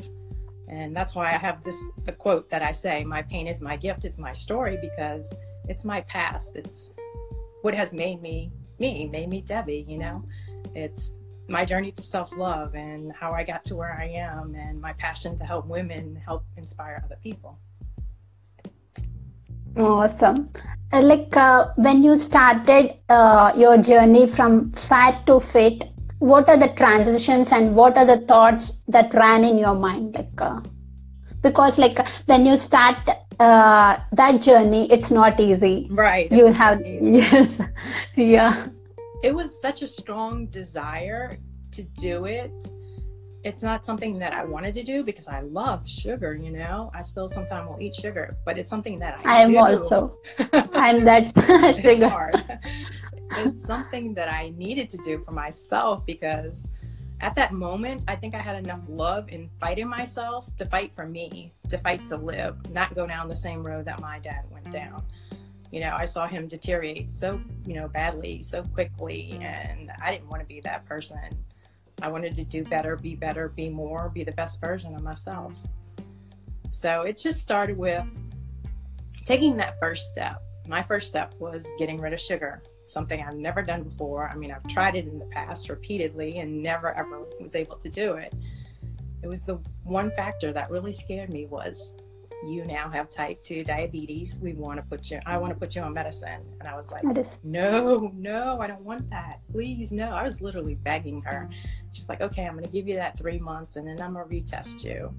And 0.68 0.96
that's 0.96 1.14
why 1.14 1.26
I 1.26 1.36
have 1.36 1.62
this 1.62 1.76
the 2.04 2.12
quote 2.12 2.48
that 2.50 2.62
I 2.62 2.72
say, 2.72 3.04
my 3.04 3.22
pain 3.22 3.46
is 3.46 3.60
my 3.60 3.76
gift, 3.76 4.04
it's 4.04 4.18
my 4.18 4.32
story 4.32 4.78
because 4.80 5.34
it's 5.68 5.84
my 5.84 6.00
past. 6.02 6.56
It's 6.56 6.92
what 7.62 7.74
has 7.74 7.92
made 7.92 8.22
me 8.22 8.52
me, 8.78 9.08
made 9.08 9.28
me 9.28 9.40
Debbie, 9.40 9.84
you 9.88 9.98
know. 9.98 10.24
It's 10.74 11.12
my 11.48 11.64
journey 11.64 11.92
to 11.92 12.02
self-love 12.02 12.74
and 12.74 13.12
how 13.12 13.32
I 13.32 13.44
got 13.44 13.64
to 13.64 13.76
where 13.76 13.92
I 13.92 14.06
am 14.06 14.54
and 14.54 14.80
my 14.80 14.92
passion 14.94 15.38
to 15.38 15.44
help 15.44 15.66
women 15.66 16.16
help 16.16 16.44
inspire 16.56 17.02
other 17.04 17.18
people. 17.22 17.58
Awesome. 19.76 20.50
Uh, 20.92 21.00
like 21.00 21.34
uh, 21.36 21.68
when 21.76 22.02
you 22.02 22.18
started 22.18 22.94
uh, 23.08 23.50
your 23.56 23.78
journey 23.78 24.26
from 24.26 24.70
fat 24.72 25.24
to 25.26 25.40
fit, 25.40 25.84
what 26.18 26.46
are 26.50 26.58
the 26.58 26.68
transitions 26.68 27.50
and 27.50 27.74
what 27.74 27.96
are 27.96 28.04
the 28.04 28.18
thoughts 28.26 28.82
that 28.88 29.12
ran 29.14 29.42
in 29.42 29.56
your 29.56 29.74
mind? 29.74 30.14
Like, 30.14 30.40
uh, 30.40 30.60
because 31.42 31.78
like 31.78 31.98
when 32.26 32.44
you 32.44 32.58
start 32.58 32.98
uh, 33.40 33.96
that 34.12 34.42
journey, 34.42 34.92
it's 34.92 35.10
not 35.10 35.40
easy. 35.40 35.88
Right. 35.90 36.30
You 36.30 36.52
have 36.52 36.82
yes, 36.84 37.58
yeah. 38.14 38.66
It 39.24 39.34
was 39.34 39.58
such 39.62 39.80
a 39.80 39.86
strong 39.86 40.46
desire 40.46 41.38
to 41.70 41.82
do 41.82 42.26
it 42.26 42.52
it's 43.44 43.62
not 43.62 43.84
something 43.84 44.14
that 44.14 44.32
I 44.32 44.44
wanted 44.44 44.74
to 44.74 44.82
do 44.82 45.02
because 45.02 45.26
I 45.26 45.40
love 45.40 45.88
sugar, 45.88 46.34
you 46.34 46.50
know. 46.50 46.90
I 46.94 47.02
still 47.02 47.28
sometimes 47.28 47.68
will 47.68 47.80
eat 47.80 47.94
sugar, 47.94 48.36
but 48.44 48.58
it's 48.58 48.70
something 48.70 48.98
that 49.00 49.24
I 49.24 49.42
I'm 49.42 49.56
also 49.56 50.16
I'm 50.72 51.04
that 51.04 51.28
sugar. 51.76 52.04
It's, 52.04 52.12
hard. 52.12 52.60
it's 53.38 53.64
something 53.64 54.14
that 54.14 54.28
I 54.28 54.50
needed 54.56 54.90
to 54.90 54.96
do 54.98 55.18
for 55.18 55.32
myself 55.32 56.06
because 56.06 56.68
at 57.20 57.34
that 57.34 57.52
moment 57.52 58.04
I 58.06 58.14
think 58.14 58.34
I 58.34 58.38
had 58.38 58.56
enough 58.56 58.82
love 58.88 59.28
in 59.30 59.50
fighting 59.60 59.88
myself 59.88 60.54
to 60.56 60.64
fight 60.64 60.94
for 60.94 61.06
me, 61.06 61.52
to 61.68 61.78
fight 61.78 62.04
to 62.06 62.16
live, 62.16 62.70
not 62.70 62.94
go 62.94 63.06
down 63.06 63.28
the 63.28 63.36
same 63.36 63.64
road 63.64 63.86
that 63.86 64.00
my 64.00 64.20
dad 64.20 64.44
went 64.50 64.70
down. 64.70 65.02
You 65.72 65.80
know, 65.80 65.96
I 65.96 66.04
saw 66.04 66.28
him 66.28 66.48
deteriorate 66.48 67.10
so, 67.10 67.40
you 67.66 67.74
know, 67.74 67.88
badly, 67.88 68.42
so 68.42 68.62
quickly, 68.62 69.38
and 69.40 69.90
I 70.02 70.12
didn't 70.12 70.28
want 70.28 70.42
to 70.42 70.46
be 70.46 70.60
that 70.60 70.84
person 70.84 71.18
I 72.02 72.08
wanted 72.08 72.34
to 72.34 72.44
do 72.44 72.64
better, 72.64 72.96
be 72.96 73.14
better, 73.14 73.48
be 73.48 73.68
more, 73.68 74.10
be 74.10 74.24
the 74.24 74.32
best 74.32 74.60
version 74.60 74.94
of 74.94 75.02
myself. 75.02 75.54
So 76.72 77.02
it 77.02 77.16
just 77.16 77.40
started 77.40 77.78
with 77.78 78.04
taking 79.24 79.56
that 79.58 79.78
first 79.78 80.08
step. 80.08 80.42
My 80.66 80.82
first 80.82 81.08
step 81.08 81.32
was 81.38 81.64
getting 81.78 82.00
rid 82.00 82.12
of 82.12 82.18
sugar, 82.18 82.60
something 82.86 83.22
I've 83.22 83.36
never 83.36 83.62
done 83.62 83.84
before. 83.84 84.28
I 84.28 84.34
mean, 84.34 84.50
I've 84.50 84.66
tried 84.66 84.96
it 84.96 85.06
in 85.06 85.20
the 85.20 85.26
past 85.26 85.68
repeatedly 85.68 86.38
and 86.38 86.60
never 86.60 86.92
ever 86.92 87.22
was 87.40 87.54
able 87.54 87.76
to 87.76 87.88
do 87.88 88.14
it. 88.14 88.34
It 89.22 89.28
was 89.28 89.46
the 89.46 89.60
one 89.84 90.10
factor 90.10 90.52
that 90.52 90.70
really 90.70 90.92
scared 90.92 91.32
me 91.32 91.46
was 91.46 91.92
you 92.44 92.64
now 92.64 92.90
have 92.90 93.10
type 93.10 93.42
2 93.42 93.64
diabetes. 93.64 94.40
We 94.42 94.54
want 94.54 94.78
to 94.78 94.82
put 94.82 95.10
you, 95.10 95.20
I 95.26 95.38
want 95.38 95.52
to 95.52 95.58
put 95.58 95.74
you 95.74 95.82
on 95.82 95.94
medicine. 95.94 96.42
And 96.60 96.68
I 96.68 96.76
was 96.76 96.90
like, 96.90 97.04
no, 97.44 98.10
no, 98.14 98.60
I 98.60 98.66
don't 98.66 98.82
want 98.82 99.08
that. 99.10 99.40
Please, 99.50 99.92
no. 99.92 100.10
I 100.10 100.24
was 100.24 100.40
literally 100.40 100.74
begging 100.74 101.22
her. 101.22 101.48
She's 101.92 102.08
like, 102.08 102.20
okay, 102.20 102.46
I'm 102.46 102.52
going 102.52 102.64
to 102.64 102.70
give 102.70 102.88
you 102.88 102.96
that 102.96 103.16
three 103.16 103.38
months 103.38 103.76
and 103.76 103.86
then 103.86 104.00
I'm 104.00 104.14
going 104.14 104.28
to 104.28 104.34
retest 104.34 104.84
you. 104.84 105.14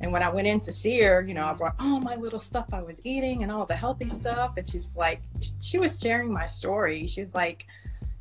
And 0.00 0.12
when 0.12 0.22
I 0.22 0.28
went 0.28 0.46
in 0.46 0.60
to 0.60 0.72
see 0.72 1.00
her, 1.00 1.24
you 1.26 1.34
know, 1.34 1.46
I 1.46 1.54
brought 1.54 1.74
all 1.78 2.00
my 2.00 2.16
little 2.16 2.38
stuff 2.38 2.66
I 2.72 2.82
was 2.82 3.00
eating 3.04 3.42
and 3.42 3.50
all 3.50 3.64
the 3.64 3.76
healthy 3.76 4.08
stuff. 4.08 4.52
And 4.56 4.68
she's 4.68 4.90
like, 4.94 5.22
she 5.60 5.78
was 5.78 5.98
sharing 5.98 6.30
my 6.32 6.46
story. 6.46 7.06
She 7.06 7.22
was 7.22 7.34
like, 7.34 7.66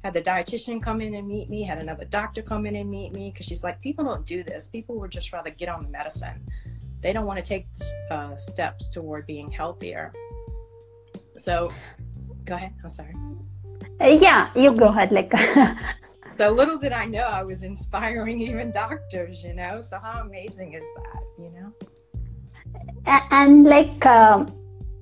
had 0.03 0.13
the 0.13 0.21
dietitian 0.21 0.81
come 0.81 1.01
in 1.01 1.15
and 1.15 1.27
meet 1.27 1.49
me, 1.49 1.63
had 1.63 1.79
another 1.81 2.05
doctor 2.05 2.41
come 2.41 2.65
in 2.65 2.75
and 2.75 2.89
meet 2.89 3.11
me. 3.11 3.31
Cause 3.31 3.45
she's 3.45 3.63
like, 3.63 3.81
people 3.81 4.05
don't 4.05 4.25
do 4.25 4.43
this. 4.43 4.67
People 4.67 4.99
would 4.99 5.11
just 5.11 5.33
rather 5.33 5.49
get 5.49 5.67
on 5.67 5.83
the 5.83 5.89
medicine. 5.89 6.39
They 7.05 7.13
don't 7.13 7.27
want 7.27 7.37
to 7.37 7.45
take 7.45 7.67
uh, 8.09 8.35
steps 8.35 8.89
toward 8.89 9.27
being 9.27 9.51
healthier. 9.51 10.11
So 11.37 11.71
go 12.45 12.55
ahead. 12.55 12.73
I'm 12.83 12.89
sorry. 12.89 13.13
uh, 14.01 14.07
yeah. 14.07 14.49
You 14.55 14.73
go 14.73 14.87
ahead. 14.87 15.11
Like 15.11 15.31
So 16.39 16.49
little 16.49 16.79
did 16.79 16.93
I 16.93 17.05
know 17.05 17.21
I 17.21 17.43
was 17.43 17.61
inspiring 17.61 18.41
even 18.41 18.71
doctors, 18.71 19.43
you 19.43 19.53
know? 19.53 19.81
So 19.81 19.99
how 20.01 20.21
amazing 20.21 20.73
is 20.73 20.81
that, 20.97 21.21
you 21.37 21.51
know? 21.53 21.69
And 23.29 23.65
like 23.65 24.03
um 24.07 24.49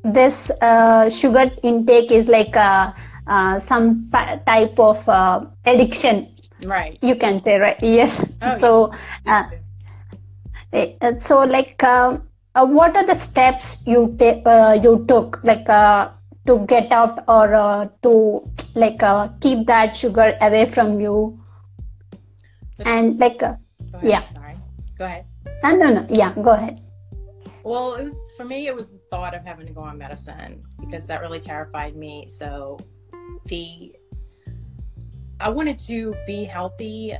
this 0.03 0.51
uh, 0.59 1.09
sugar 1.09 1.51
intake 1.63 2.11
is 2.11 2.27
like 2.27 2.53
uh, 2.57 2.91
uh, 3.27 3.59
some 3.59 4.11
type 4.45 4.77
of 4.77 5.07
uh, 5.07 5.45
addiction 5.65 6.27
Right. 6.65 6.97
you 7.01 7.15
can 7.15 7.41
say 7.41 7.55
right 7.57 7.77
yes 7.81 8.23
Oh, 8.41 8.57
so 8.57 8.91
uh, 9.25 9.43
so 11.21 11.43
like 11.43 11.83
um, 11.83 12.27
uh, 12.55 12.65
what 12.65 12.95
are 12.95 13.05
the 13.05 13.15
steps 13.15 13.83
you 13.85 14.15
ta- 14.19 14.41
uh, 14.49 14.73
you 14.73 15.05
took 15.07 15.39
like 15.43 15.67
uh, 15.69 16.09
to 16.47 16.59
get 16.67 16.91
out 16.91 17.23
or 17.27 17.53
uh, 17.55 17.87
to 18.01 18.41
like 18.75 19.01
uh, 19.03 19.29
keep 19.39 19.65
that 19.67 19.95
sugar 19.95 20.35
away 20.41 20.69
from 20.69 20.99
you 20.99 21.39
and 22.85 23.19
like 23.19 23.41
uh, 23.43 23.55
ahead. 23.93 24.09
yeah. 24.09 24.23
Sorry. 24.25 24.57
Go 24.97 25.05
ahead. 25.05 25.25
uh, 25.63 25.71
no 25.73 25.89
no 25.89 26.05
yeah 26.09 26.33
go 26.33 26.51
ahead 26.51 26.79
Well, 27.63 27.95
it 27.95 28.03
was 28.03 28.19
for 28.35 28.43
me. 28.43 28.67
It 28.67 28.75
was 28.75 28.91
the 28.91 28.99
thought 29.09 29.33
of 29.33 29.45
having 29.45 29.67
to 29.67 29.73
go 29.73 29.81
on 29.81 29.97
medicine 29.97 30.63
because 30.79 31.07
that 31.07 31.21
really 31.21 31.39
terrified 31.39 31.95
me. 31.95 32.27
So, 32.27 32.77
the 33.45 33.95
I 35.39 35.49
wanted 35.49 35.79
to 35.87 36.13
be 36.27 36.43
healthy 36.43 37.15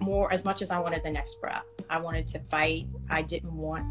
more 0.00 0.32
as 0.32 0.44
much 0.44 0.62
as 0.62 0.70
I 0.70 0.78
wanted 0.78 1.02
the 1.02 1.10
next 1.10 1.40
breath. 1.40 1.66
I 1.88 1.98
wanted 1.98 2.26
to 2.28 2.38
fight. 2.50 2.86
I 3.10 3.22
didn't 3.22 3.52
want 3.52 3.86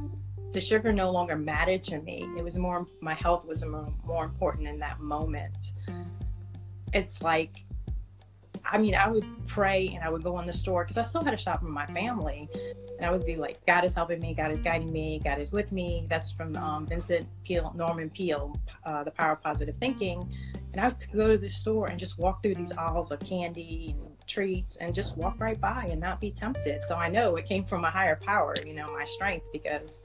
the 0.53 0.61
sugar 0.61 0.93
no 0.93 1.11
longer 1.11 1.35
mattered 1.35 1.83
to 1.83 1.99
me. 2.01 2.27
It 2.37 2.43
was 2.43 2.57
more 2.57 2.87
my 3.01 3.13
health 3.13 3.45
was 3.45 3.65
more, 3.65 3.93
more 4.05 4.23
important 4.23 4.67
in 4.67 4.79
that 4.79 4.99
moment. 4.99 5.73
It's 6.93 7.21
like 7.21 7.65
I 8.71 8.77
mean, 8.77 8.95
I 8.95 9.07
would 9.07 9.25
pray 9.47 9.91
and 9.93 10.03
I 10.03 10.09
would 10.09 10.23
go 10.23 10.39
in 10.39 10.47
the 10.47 10.53
store 10.53 10.83
because 10.83 10.97
I 10.97 11.03
still 11.03 11.23
had 11.23 11.31
to 11.31 11.37
shop 11.37 11.61
with 11.61 11.71
my 11.71 11.85
family. 11.87 12.49
And 12.97 13.05
I 13.05 13.11
would 13.11 13.25
be 13.25 13.35
like, 13.35 13.63
God 13.65 13.83
is 13.83 13.93
helping 13.93 14.19
me, 14.19 14.33
God 14.33 14.51
is 14.51 14.61
guiding 14.61 14.91
me, 14.91 15.19
God 15.23 15.39
is 15.39 15.51
with 15.51 15.71
me. 15.71 16.05
That's 16.09 16.31
from 16.31 16.55
um, 16.55 16.85
Vincent 16.85 17.27
Peale, 17.43 17.73
Norman 17.75 18.09
Peale, 18.09 18.59
uh, 18.85 19.03
The 19.03 19.11
Power 19.11 19.33
of 19.33 19.41
Positive 19.41 19.75
Thinking. 19.77 20.31
And 20.73 20.85
I 20.85 20.89
could 20.91 21.11
go 21.11 21.27
to 21.27 21.37
the 21.37 21.49
store 21.49 21.87
and 21.87 21.99
just 21.99 22.17
walk 22.17 22.41
through 22.41 22.55
these 22.55 22.71
aisles 22.71 23.11
of 23.11 23.19
candy 23.19 23.95
and 23.97 24.14
treats 24.27 24.75
and 24.77 24.93
just 24.93 25.17
walk 25.17 25.39
right 25.39 25.59
by 25.59 25.87
and 25.91 25.99
not 25.99 26.19
be 26.19 26.31
tempted. 26.31 26.83
So 26.85 26.95
I 26.95 27.09
know 27.09 27.35
it 27.35 27.45
came 27.45 27.63
from 27.65 27.83
a 27.85 27.89
higher 27.89 28.15
power, 28.15 28.55
you 28.65 28.73
know, 28.73 28.91
my 28.93 29.03
strength, 29.03 29.47
because 29.51 30.01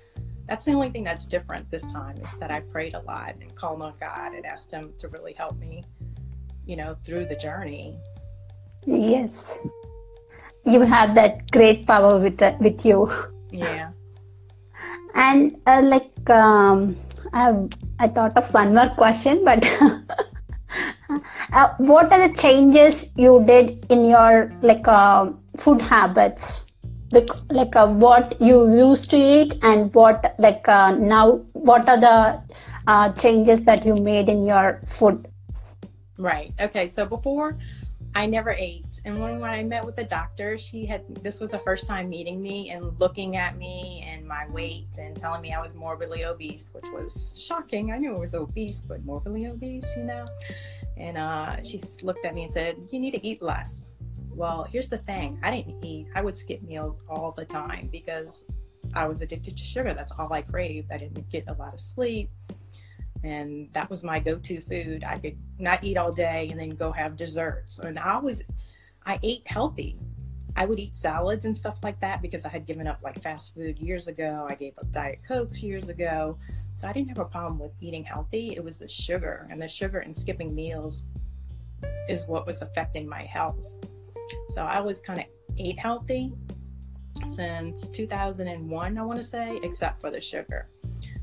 that's 0.49 0.65
the 0.65 0.73
only 0.73 0.91
thing 0.91 1.05
that's 1.05 1.27
different 1.27 1.71
this 1.71 1.87
time 1.87 2.17
is 2.19 2.33
that 2.41 2.51
I 2.51 2.61
prayed 2.61 2.95
a 2.95 3.01
lot 3.01 3.37
and 3.41 3.55
called 3.55 3.83
on 3.83 3.95
God 4.01 4.35
and 4.35 4.45
asked 4.45 4.73
Him 4.73 4.93
to 4.99 5.09
really 5.09 5.33
help 5.33 5.57
me, 5.59 5.85
you 6.67 6.77
know, 6.77 6.97
through 7.05 7.27
the 7.27 7.37
journey. 7.37 7.97
yes 8.87 9.51
you 10.65 10.81
have 10.81 11.15
that 11.15 11.51
great 11.51 11.87
power 11.87 12.19
with 12.21 12.41
uh, 12.43 12.55
with 12.61 12.85
you 12.85 13.11
Yeah. 13.51 13.91
and 15.15 15.57
uh, 15.67 15.83
like 15.83 16.31
um, 16.31 16.97
I, 17.33 17.55
I 17.99 18.09
thought 18.09 18.37
of 18.37 18.53
one 18.55 18.75
more 18.75 18.91
question 18.97 19.45
but 19.45 19.65
uh, 21.53 21.69
what 21.79 22.13
are 22.13 22.29
the 22.29 22.35
changes 22.35 23.07
you 23.17 23.43
did 23.47 23.85
in 23.91 24.05
your 24.05 24.53
like 24.63 24.87
uh, 24.87 25.31
food 25.57 25.81
habits 25.81 26.71
like, 27.13 27.29
like 27.51 27.75
uh, 27.75 27.89
what 27.89 28.41
you 28.41 28.73
used 28.73 29.11
to 29.11 29.17
eat 29.17 29.55
and 29.63 29.93
what 29.95 30.35
like 30.39 30.69
uh, 30.69 30.93
now 30.93 31.33
what 31.53 31.89
are 31.89 32.01
the 32.01 32.41
uh, 32.87 33.13
changes 33.13 33.65
that 33.65 33.85
you 33.85 33.95
made 33.95 34.29
in 34.29 34.45
your 34.45 34.81
food 34.87 35.27
Right. 36.19 36.53
Okay. 36.61 36.87
So 36.87 37.07
before, 37.07 37.57
I 38.15 38.27
never 38.27 38.51
ate, 38.51 39.01
and 39.05 39.21
when 39.21 39.39
when 39.39 39.51
I 39.51 39.63
met 39.63 39.85
with 39.85 39.95
the 39.95 40.05
doctor, 40.05 40.59
she 40.59 40.85
had 40.85 41.03
this 41.23 41.41
was 41.41 41.53
the 41.53 41.61
first 41.61 41.87
time 41.87 42.09
meeting 42.09 42.43
me 42.43 42.71
and 42.71 42.99
looking 42.99 43.37
at 43.37 43.57
me 43.57 44.05
and 44.07 44.27
my 44.27 44.49
weight 44.49 44.99
and 44.99 45.17
telling 45.17 45.41
me 45.41 45.53
I 45.53 45.61
was 45.61 45.77
morbidly 45.77 46.25
obese, 46.25 46.71
which 46.73 46.87
was 46.93 47.41
shocking. 47.41 47.93
I 47.93 47.99
knew 47.99 48.17
I 48.17 48.19
was 48.19 48.35
obese, 48.35 48.81
but 48.81 49.05
morbidly 49.05 49.47
obese, 49.47 49.87
you 49.97 50.05
know. 50.05 50.27
And 50.97 51.17
uh, 51.17 51.63
she 51.63 51.81
looked 52.03 52.25
at 52.25 52.35
me 52.35 52.45
and 52.45 52.53
said, 52.53 52.77
"You 52.91 52.99
need 52.99 53.13
to 53.13 53.25
eat 53.25 53.43
less." 53.43 53.83
Well, 54.31 54.65
here's 54.65 54.89
the 54.89 54.99
thing: 54.99 55.39
I 55.45 55.53
didn't 55.53 55.85
eat. 55.85 56.09
I 56.17 56.23
would 56.23 56.37
skip 56.37 56.63
meals 56.63 57.01
all 57.09 57.31
the 57.31 57.45
time 57.45 57.91
because 57.93 58.45
I 58.95 59.07
was 59.07 59.23
addicted 59.23 59.57
to 59.57 59.65
sugar. 59.65 59.95
That's 59.95 60.13
all 60.13 60.33
I 60.33 60.43
craved. 60.43 60.91
I 60.91 60.97
didn't 60.97 61.29
get 61.31 61.45
a 61.47 61.55
lot 61.55 61.75
of 61.75 61.81
sleep 61.81 62.29
and 63.23 63.69
that 63.73 63.91
was 63.91 64.03
my 64.03 64.19
go-to 64.19 64.61
food. 64.61 65.05
I 65.07 65.19
could 65.19 65.39
not 65.59 65.85
eat 65.85 65.99
all 65.99 66.13
day 66.13 66.49
and 66.51 66.59
then 66.59 66.71
go 66.71 66.91
have 66.93 67.17
desserts. 67.17 67.79
And 67.79 67.99
i 67.99 68.19
was 68.19 68.43
i 69.07 69.19
ate 69.23 69.43
healthy. 69.47 69.99
I 70.57 70.67
would 70.67 70.81
eat 70.81 70.97
salads 70.97 71.45
and 71.45 71.57
stuff 71.57 71.79
like 71.83 72.01
that 72.01 72.23
because 72.23 72.45
i 72.45 72.49
had 72.49 72.67
given 72.67 72.87
up 72.87 73.01
like 73.03 73.21
fast 73.21 73.55
food 73.55 73.79
years 73.79 74.09
ago. 74.09 74.47
I 74.49 74.55
gave 74.55 74.73
up 74.79 74.91
diet 74.91 75.21
cokes 75.27 75.63
years 75.63 75.89
ago. 75.89 76.39
So 76.75 76.89
i 76.89 76.93
didn't 76.93 77.09
have 77.09 77.19
a 77.19 77.25
problem 77.25 77.59
with 77.59 77.75
eating 77.81 78.05
healthy. 78.05 78.55
It 78.57 78.65
was 78.65 78.79
the 78.79 78.89
sugar 78.89 79.47
and 79.51 79.61
the 79.61 79.69
sugar 79.69 79.99
and 79.99 80.17
skipping 80.17 80.55
meals 80.55 81.05
is 82.09 82.27
what 82.27 82.47
was 82.47 82.63
affecting 82.63 83.09
my 83.09 83.23
health. 83.23 83.75
So 84.49 84.63
i 84.63 84.81
was 84.81 85.01
kind 85.01 85.21
of 85.21 85.27
ate 85.59 85.79
healthy 85.79 86.33
since 87.27 87.89
2001 87.89 88.97
i 88.97 89.03
want 89.03 89.17
to 89.17 89.23
say 89.23 89.59
except 89.63 90.01
for 90.01 90.11
the 90.11 90.21
sugar. 90.21 90.71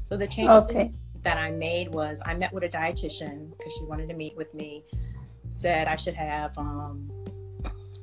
So 0.03 0.15
the 0.15 0.27
change 0.27 0.49
okay 0.49 0.91
that 1.27 1.37
I 1.37 1.51
made 1.51 1.93
was 1.93 2.21
I 2.25 2.35
met 2.35 2.53
with 2.53 2.63
a 2.63 2.69
dietitian 2.69 3.51
because 3.51 3.73
she 3.73 3.83
wanted 3.83 4.07
to 4.07 4.15
meet 4.15 4.37
with 4.37 4.53
me. 4.53 4.85
Said 5.49 5.89
I 5.89 5.97
should 5.97 6.13
have 6.13 6.57
um, 6.57 7.11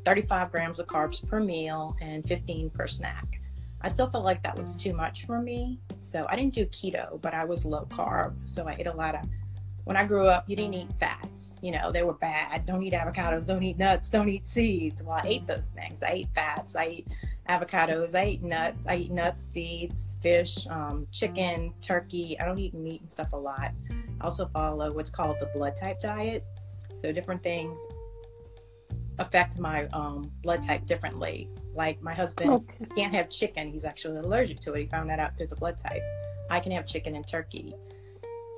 35 0.05 0.53
grams 0.53 0.79
of 0.79 0.87
carbs 0.89 1.27
per 1.27 1.41
meal 1.41 1.97
and 2.03 2.29
15 2.29 2.69
per 2.69 2.87
snack. 2.87 3.41
I 3.81 3.89
still 3.89 4.11
felt 4.11 4.27
like 4.27 4.43
that 4.43 4.59
was 4.59 4.77
mm. 4.77 4.81
too 4.81 4.93
much 4.93 5.25
for 5.25 5.41
me, 5.41 5.81
so 6.01 6.27
I 6.29 6.37
didn't 6.37 6.53
do 6.53 6.67
keto, 6.67 7.19
but 7.23 7.33
I 7.33 7.47
was 7.47 7.65
low 7.65 7.87
carb. 7.87 8.35
So 8.45 8.69
I 8.69 8.77
ate 8.79 8.89
a 8.89 8.95
lot 8.95 9.15
of. 9.15 9.23
When 9.85 9.97
I 9.97 10.05
grew 10.05 10.27
up, 10.27 10.47
you 10.47 10.55
didn't 10.57 10.75
eat 10.75 10.89
mm. 10.89 11.01
fats. 11.01 11.55
You 11.63 11.73
know, 11.73 11.91
they 11.91 12.03
were 12.03 12.13
bad. 12.13 12.67
Don't 12.67 12.83
eat 12.83 12.93
avocados. 12.93 13.47
Don't 13.47 13.63
eat 13.63 13.79
nuts. 13.79 14.11
Don't 14.11 14.29
eat 14.29 14.47
seeds. 14.47 15.03
Well, 15.03 15.19
I 15.23 15.27
ate 15.27 15.45
mm. 15.45 15.47
those 15.47 15.69
things. 15.69 16.03
I 16.03 16.11
ate 16.11 16.29
fats. 16.35 16.77
I 16.77 16.85
ate 16.85 17.09
avocados. 17.49 18.15
I 18.19 18.27
eat 18.27 18.43
nuts. 18.43 18.87
I 18.87 18.97
eat 18.97 19.11
nuts, 19.13 19.47
seeds, 19.47 20.17
fish, 20.23 20.67
um, 20.69 21.07
chicken, 21.13 21.73
turkey. 21.83 22.39
I 22.41 22.45
don't 22.45 22.59
eat 22.59 22.75
meat 22.75 23.01
and 23.01 23.11
stuff 23.11 23.33
a 23.33 23.37
lot. 23.37 23.73
I 23.91 24.25
also 24.25 24.47
follow 24.47 24.93
what's 24.93 25.11
called 25.11 25.37
the 25.41 25.47
blood 25.55 25.77
type 25.77 26.01
diet. 26.01 26.45
So 26.95 27.13
different 27.13 27.43
things 27.43 27.81
affect 29.19 29.59
my 29.59 29.87
um, 29.93 30.31
blood 30.43 30.63
type 30.63 30.87
differently. 30.87 31.49
Like 31.75 32.03
my 32.03 32.15
husband 32.15 32.51
okay 32.51 32.85
can't 32.97 33.15
have 33.15 33.29
chicken. 33.31 33.71
He's 33.71 33.85
actually 33.85 34.19
allergic 34.19 34.61
to 34.61 34.73
it. 34.75 34.81
He 34.81 34.87
found 34.87 35.09
that 35.11 35.19
out 35.21 35.37
through 35.37 35.49
the 35.49 35.57
blood 35.57 35.79
type. 35.79 36.03
I 36.51 36.61
can 36.61 36.73
have 36.73 36.87
chicken 36.87 37.15
and 37.17 37.27
turkey. 37.27 37.75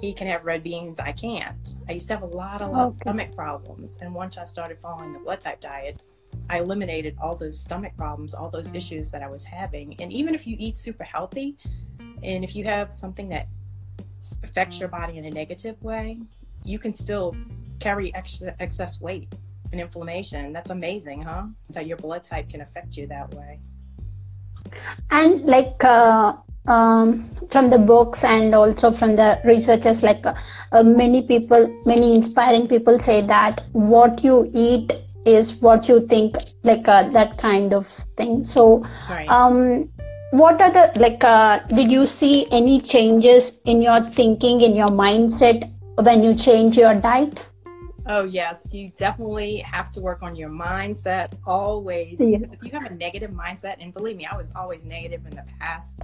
He 0.00 0.12
can 0.12 0.26
have 0.26 0.44
red 0.44 0.62
beans. 0.62 0.98
I 0.98 1.12
can't. 1.12 1.56
I 1.88 1.92
used 1.92 2.08
to 2.08 2.14
have 2.14 2.22
a 2.22 2.26
lot, 2.26 2.60
a 2.60 2.66
lot 2.66 2.80
of 2.88 2.88
Okay. 2.94 3.00
stomach 3.00 3.34
problems. 3.34 3.98
And 4.02 4.14
once 4.14 4.36
I 4.36 4.44
started 4.44 4.78
following 4.78 5.12
the 5.12 5.18
blood 5.20 5.40
type 5.40 5.60
diet, 5.60 6.00
I 6.48 6.60
eliminated 6.60 7.16
all 7.20 7.34
those 7.34 7.58
stomach 7.58 7.96
problems, 7.96 8.34
all 8.34 8.50
those 8.50 8.72
issues 8.74 9.10
that 9.10 9.22
I 9.22 9.28
was 9.28 9.44
having. 9.44 9.96
And 10.00 10.12
even 10.12 10.34
if 10.34 10.46
you 10.46 10.56
eat 10.58 10.78
super 10.78 11.04
healthy, 11.04 11.56
and 12.22 12.44
if 12.44 12.54
you 12.56 12.64
have 12.64 12.90
something 12.92 13.28
that 13.30 13.48
affects 14.42 14.78
your 14.78 14.88
body 14.88 15.18
in 15.18 15.24
a 15.24 15.30
negative 15.30 15.82
way, 15.82 16.18
you 16.64 16.78
can 16.78 16.92
still 16.92 17.36
carry 17.80 18.14
extra 18.14 18.54
excess 18.60 19.00
weight 19.00 19.34
and 19.72 19.80
inflammation. 19.80 20.52
That's 20.52 20.70
amazing, 20.70 21.22
huh? 21.22 21.46
That 21.70 21.86
your 21.86 21.96
blood 21.96 22.24
type 22.24 22.48
can 22.48 22.60
affect 22.60 22.96
you 22.96 23.06
that 23.08 23.34
way. 23.34 23.60
and 25.10 25.44
like 25.44 25.82
uh, 25.84 26.34
um, 26.66 27.30
from 27.50 27.70
the 27.70 27.78
books 27.78 28.24
and 28.24 28.54
also 28.54 28.90
from 28.90 29.16
the 29.16 29.40
researchers 29.44 30.02
like 30.02 30.24
uh, 30.26 30.82
many 30.82 31.22
people 31.22 31.68
many 31.84 32.14
inspiring 32.14 32.66
people 32.66 32.98
say 32.98 33.20
that 33.22 33.64
what 33.72 34.24
you 34.24 34.50
eat 34.54 34.92
is 35.26 35.54
what 35.66 35.88
you 35.88 36.06
think 36.06 36.36
like 36.62 36.86
uh, 36.88 37.08
that 37.10 37.36
kind 37.38 37.72
of 37.72 37.86
thing 38.16 38.44
so 38.44 38.84
Right. 39.10 39.28
um 39.28 39.88
what 40.30 40.60
are 40.60 40.70
the 40.70 40.92
like 41.00 41.22
uh, 41.24 41.60
did 41.74 41.90
you 41.90 42.06
see 42.06 42.46
any 42.50 42.80
changes 42.80 43.60
in 43.64 43.80
your 43.80 44.00
thinking 44.20 44.60
in 44.60 44.74
your 44.74 44.88
mindset 44.88 45.70
when 46.02 46.22
you 46.22 46.34
change 46.34 46.76
your 46.76 46.94
diet 46.94 47.44
Oh, 48.08 48.22
yes. 48.22 48.68
You 48.72 48.92
definitely 48.96 49.56
have 49.58 49.90
to 49.90 50.00
work 50.00 50.22
on 50.22 50.36
your 50.36 50.48
mindset 50.48 51.32
always. 51.44 52.20
Yeah. 52.20 52.38
If 52.52 52.62
you 52.62 52.70
have 52.70 52.84
a 52.88 52.94
negative 52.94 53.32
mindset, 53.32 53.76
and 53.80 53.92
believe 53.92 54.16
me, 54.16 54.26
I 54.30 54.36
was 54.36 54.52
always 54.54 54.84
negative 54.84 55.26
in 55.26 55.34
the 55.34 55.44
past. 55.58 56.02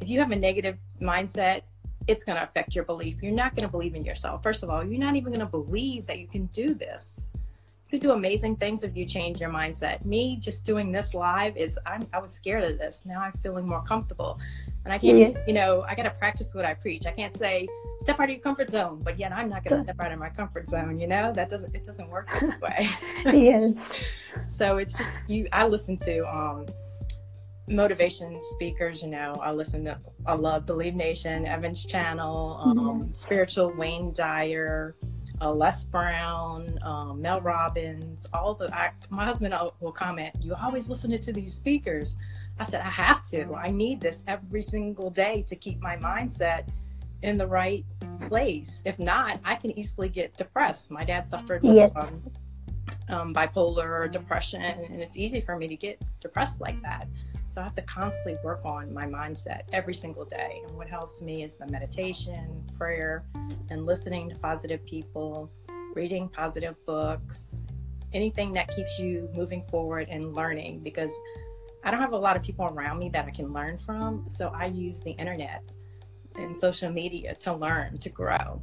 If 0.00 0.08
you 0.08 0.20
have 0.20 0.30
a 0.30 0.36
negative 0.36 0.76
mindset, 1.00 1.62
it's 2.06 2.22
going 2.22 2.36
to 2.36 2.42
affect 2.44 2.76
your 2.76 2.84
belief. 2.84 3.22
You're 3.24 3.32
not 3.32 3.56
going 3.56 3.66
to 3.66 3.70
believe 3.72 3.96
in 3.96 4.04
yourself. 4.04 4.42
First 4.42 4.62
of 4.62 4.70
all, 4.70 4.84
you're 4.84 5.00
not 5.00 5.16
even 5.16 5.32
going 5.32 5.44
to 5.44 5.46
believe 5.46 6.06
that 6.06 6.20
you 6.20 6.28
can 6.28 6.46
do 6.46 6.74
this. 6.74 7.26
You 7.92 7.98
do 7.98 8.12
amazing 8.12 8.56
things 8.56 8.84
if 8.84 8.96
you 8.96 9.04
change 9.04 9.38
your 9.38 9.50
mindset. 9.50 10.02
Me 10.06 10.36
just 10.40 10.64
doing 10.64 10.90
this 10.90 11.12
live 11.12 11.54
is 11.58 11.78
I'm 11.84 12.06
I 12.14 12.20
was 12.20 12.32
scared 12.32 12.64
of 12.64 12.78
this. 12.78 13.02
Now 13.04 13.20
I'm 13.20 13.34
feeling 13.42 13.68
more 13.68 13.82
comfortable. 13.82 14.40
And 14.86 14.92
I 14.94 14.98
can't, 14.98 15.18
Yeah. 15.18 15.38
you 15.46 15.52
know, 15.52 15.84
I 15.86 15.94
got 15.94 16.04
to 16.04 16.10
practice 16.10 16.54
what 16.54 16.64
I 16.64 16.72
preach. 16.72 17.06
I 17.06 17.10
can't 17.10 17.36
say 17.36 17.68
step 17.98 18.18
out 18.18 18.24
of 18.24 18.30
your 18.30 18.38
comfort 18.40 18.70
zone, 18.70 19.00
but 19.04 19.18
yet 19.18 19.30
I'm 19.30 19.50
not 19.50 19.62
going 19.62 19.76
to 19.76 19.82
step 19.84 19.96
out 20.00 20.10
of 20.10 20.18
my 20.18 20.30
comfort 20.30 20.70
zone. 20.70 20.98
You 20.98 21.06
know, 21.06 21.32
that 21.34 21.50
doesn't 21.50 21.74
it 21.76 21.84
doesn't 21.84 22.08
work 22.08 22.30
that 22.32 22.60
way. 22.62 22.88
yes 23.26 23.74
so 24.48 24.78
it's 24.78 24.96
just 24.96 25.10
you. 25.28 25.46
I 25.52 25.66
listen 25.66 25.98
to 25.98 26.20
um, 26.34 26.64
motivation 27.68 28.40
speakers. 28.54 29.02
You 29.02 29.08
know, 29.08 29.34
I 29.42 29.52
listen 29.52 29.84
to 29.84 29.98
I 30.24 30.32
love 30.32 30.64
Believe 30.64 30.94
Nation, 30.94 31.44
Evans 31.46 31.84
Channel, 31.84 32.58
um, 32.64 33.12
Spiritual 33.12 33.74
Wayne 33.76 34.12
Dyer. 34.14 34.96
Uh, 35.42 35.50
Les 35.52 35.82
Brown, 35.84 36.78
um, 36.82 37.20
Mel 37.20 37.40
Robbins, 37.40 38.26
all 38.32 38.54
the. 38.54 38.72
I, 38.72 38.90
my 39.10 39.24
husband 39.24 39.52
will 39.52 39.74
will 39.80 39.92
comment. 39.92 40.32
You 40.40 40.54
always 40.54 40.88
listen 40.88 41.10
to 41.18 41.32
these 41.32 41.52
speakers. 41.52 42.16
I 42.60 42.64
said 42.64 42.80
I 42.82 42.90
have 42.90 43.24
to. 43.26 43.52
I 43.54 43.70
need 43.72 44.00
this 44.00 44.22
every 44.28 44.62
single 44.62 45.10
day 45.10 45.44
to 45.48 45.56
keep 45.56 45.80
my 45.80 45.96
mindset 45.96 46.68
in 47.22 47.36
the 47.36 47.46
right 47.46 47.84
place. 48.20 48.82
If 48.84 48.98
not, 49.00 49.40
I 49.44 49.56
can 49.56 49.76
easily 49.76 50.08
get 50.08 50.36
depressed. 50.36 50.90
My 50.92 51.04
dad 51.04 51.26
suffered 51.26 51.62
with 51.62 51.74
Yes. 51.74 51.90
um, 51.96 52.22
um, 53.08 53.34
bipolar 53.34 54.10
depression, 54.10 54.62
and 54.62 55.00
it's 55.00 55.16
easy 55.16 55.40
for 55.40 55.56
me 55.56 55.66
to 55.66 55.76
get 55.76 56.00
depressed 56.20 56.60
like 56.60 56.80
that. 56.82 57.08
So 57.52 57.60
I 57.60 57.64
have 57.64 57.74
to 57.74 57.82
constantly 57.82 58.40
work 58.42 58.64
on 58.64 58.94
my 58.94 59.04
mindset 59.04 59.64
every 59.74 59.92
single 59.92 60.24
day. 60.24 60.62
And 60.66 60.74
what 60.74 60.88
helps 60.88 61.20
me 61.20 61.42
is 61.42 61.56
the 61.56 61.66
meditation, 61.66 62.64
prayer, 62.78 63.24
and 63.68 63.84
listening 63.84 64.30
to 64.30 64.36
positive 64.36 64.82
people, 64.86 65.50
reading 65.94 66.30
positive 66.30 66.76
books, 66.86 67.54
anything 68.14 68.54
that 68.54 68.74
keeps 68.74 68.98
you 68.98 69.28
moving 69.34 69.60
forward 69.64 70.08
and 70.08 70.32
learning 70.32 70.80
because 70.82 71.14
I 71.84 71.90
don't 71.90 72.00
have 72.00 72.14
a 72.14 72.16
lot 72.16 72.38
of 72.38 72.42
people 72.42 72.64
around 72.64 72.98
me 72.98 73.10
that 73.10 73.26
I 73.26 73.30
can 73.30 73.52
learn 73.52 73.76
from. 73.76 74.24
So 74.30 74.50
I 74.54 74.68
use 74.68 75.00
the 75.00 75.10
internet 75.10 75.74
and 76.36 76.56
social 76.56 76.90
media 76.90 77.34
to 77.34 77.52
learn, 77.52 77.98
to 77.98 78.08
grow. 78.08 78.62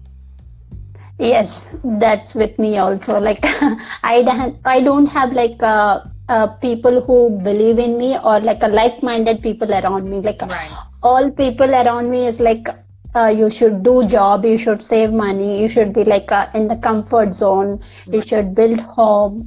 yes 1.20 1.66
that's 2.00 2.34
with 2.34 2.58
me 2.58 2.78
also 2.78 3.20
like 3.20 3.40
i 4.14 4.24
don't 4.24 4.58
i 4.64 4.80
don't 4.82 5.06
have 5.06 5.34
like 5.34 5.62
uh, 5.62 6.00
uh, 6.36 6.48
people 6.66 7.02
who 7.08 7.18
believe 7.50 7.80
in 7.80 7.98
me 7.98 8.10
or 8.24 8.40
like 8.40 8.64
a 8.64 8.68
like-minded 8.80 9.42
people 9.42 9.72
around 9.80 10.10
me 10.10 10.20
like 10.30 10.42
Right. 10.42 10.72
all 11.04 11.30
people 11.32 11.74
around 11.82 12.10
me 12.10 12.26
is 12.28 12.40
like 12.40 12.68
uh, 13.16 13.28
you 13.42 13.50
should 13.50 13.78
do 13.84 13.96
job 14.08 14.46
you 14.46 14.58
should 14.66 14.82
save 14.88 15.12
money 15.22 15.52
you 15.62 15.68
should 15.76 15.94
be 15.94 16.04
like 16.04 16.32
uh, 16.32 16.48
in 16.54 16.68
the 16.74 16.78
comfort 16.90 17.34
zone 17.34 17.80
you 18.18 18.22
should 18.22 18.54
build 18.60 18.80
home 18.98 19.40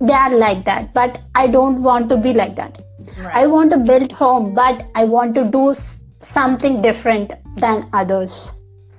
they 0.00 0.12
are 0.24 0.34
like 0.46 0.64
that 0.66 0.92
but 0.98 1.20
i 1.34 1.46
don't 1.46 1.82
want 1.90 2.08
to 2.14 2.16
be 2.28 2.32
like 2.42 2.54
that 2.56 2.82
Right. 3.24 3.36
i 3.42 3.46
want 3.46 3.70
to 3.76 3.78
build 3.92 4.12
home 4.12 4.52
but 4.54 4.84
i 4.94 5.04
want 5.04 5.34
to 5.40 5.44
do 5.56 5.70
s- 5.70 6.02
something 6.20 6.82
different 6.82 7.32
than 7.64 7.88
others 8.02 8.36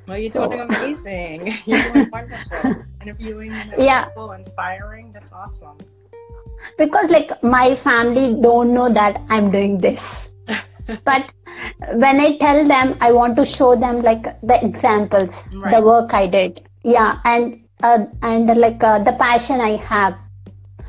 Well, 0.10 0.17
you're 0.24 0.32
So- 0.34 0.44
doing 0.51 0.62
amazing. 0.62 1.41
You're 1.70 1.79
doing 1.94 2.10
wonderful. 2.12 2.75
Interviewing 3.06 3.50
you 3.56 3.63
know, 3.72 3.79
Yeah. 3.88 4.06
people, 4.06 4.29
inspiring. 4.36 5.10
That's 5.15 5.34
awesome. 5.39 5.75
Because 6.78 7.10
like 7.10 7.32
my 7.44 7.76
family 7.76 8.40
don't 8.42 8.74
know 8.74 8.92
that 8.92 9.22
i'm 9.30 9.52
doing 9.52 9.78
this 9.78 10.30
but 11.06 11.30
when 11.96 12.20
i 12.20 12.38
tell 12.38 12.66
them 12.68 12.96
i 13.02 13.12
want 13.12 13.36
to 13.36 13.46
show 13.46 13.76
them 13.76 14.02
like 14.02 14.24
the 14.42 14.58
examples 14.66 15.42
the 15.72 15.81
work 15.81 16.14
i 16.14 16.25
did 16.27 16.62
yeah 16.84 17.20
and 17.25 17.62
uh, 17.84 18.05
and 18.24 18.48
like 18.58 18.84
uh, 18.84 19.00
the 19.03 19.14
passion 19.14 19.62
i 19.62 19.75
have 19.77 20.16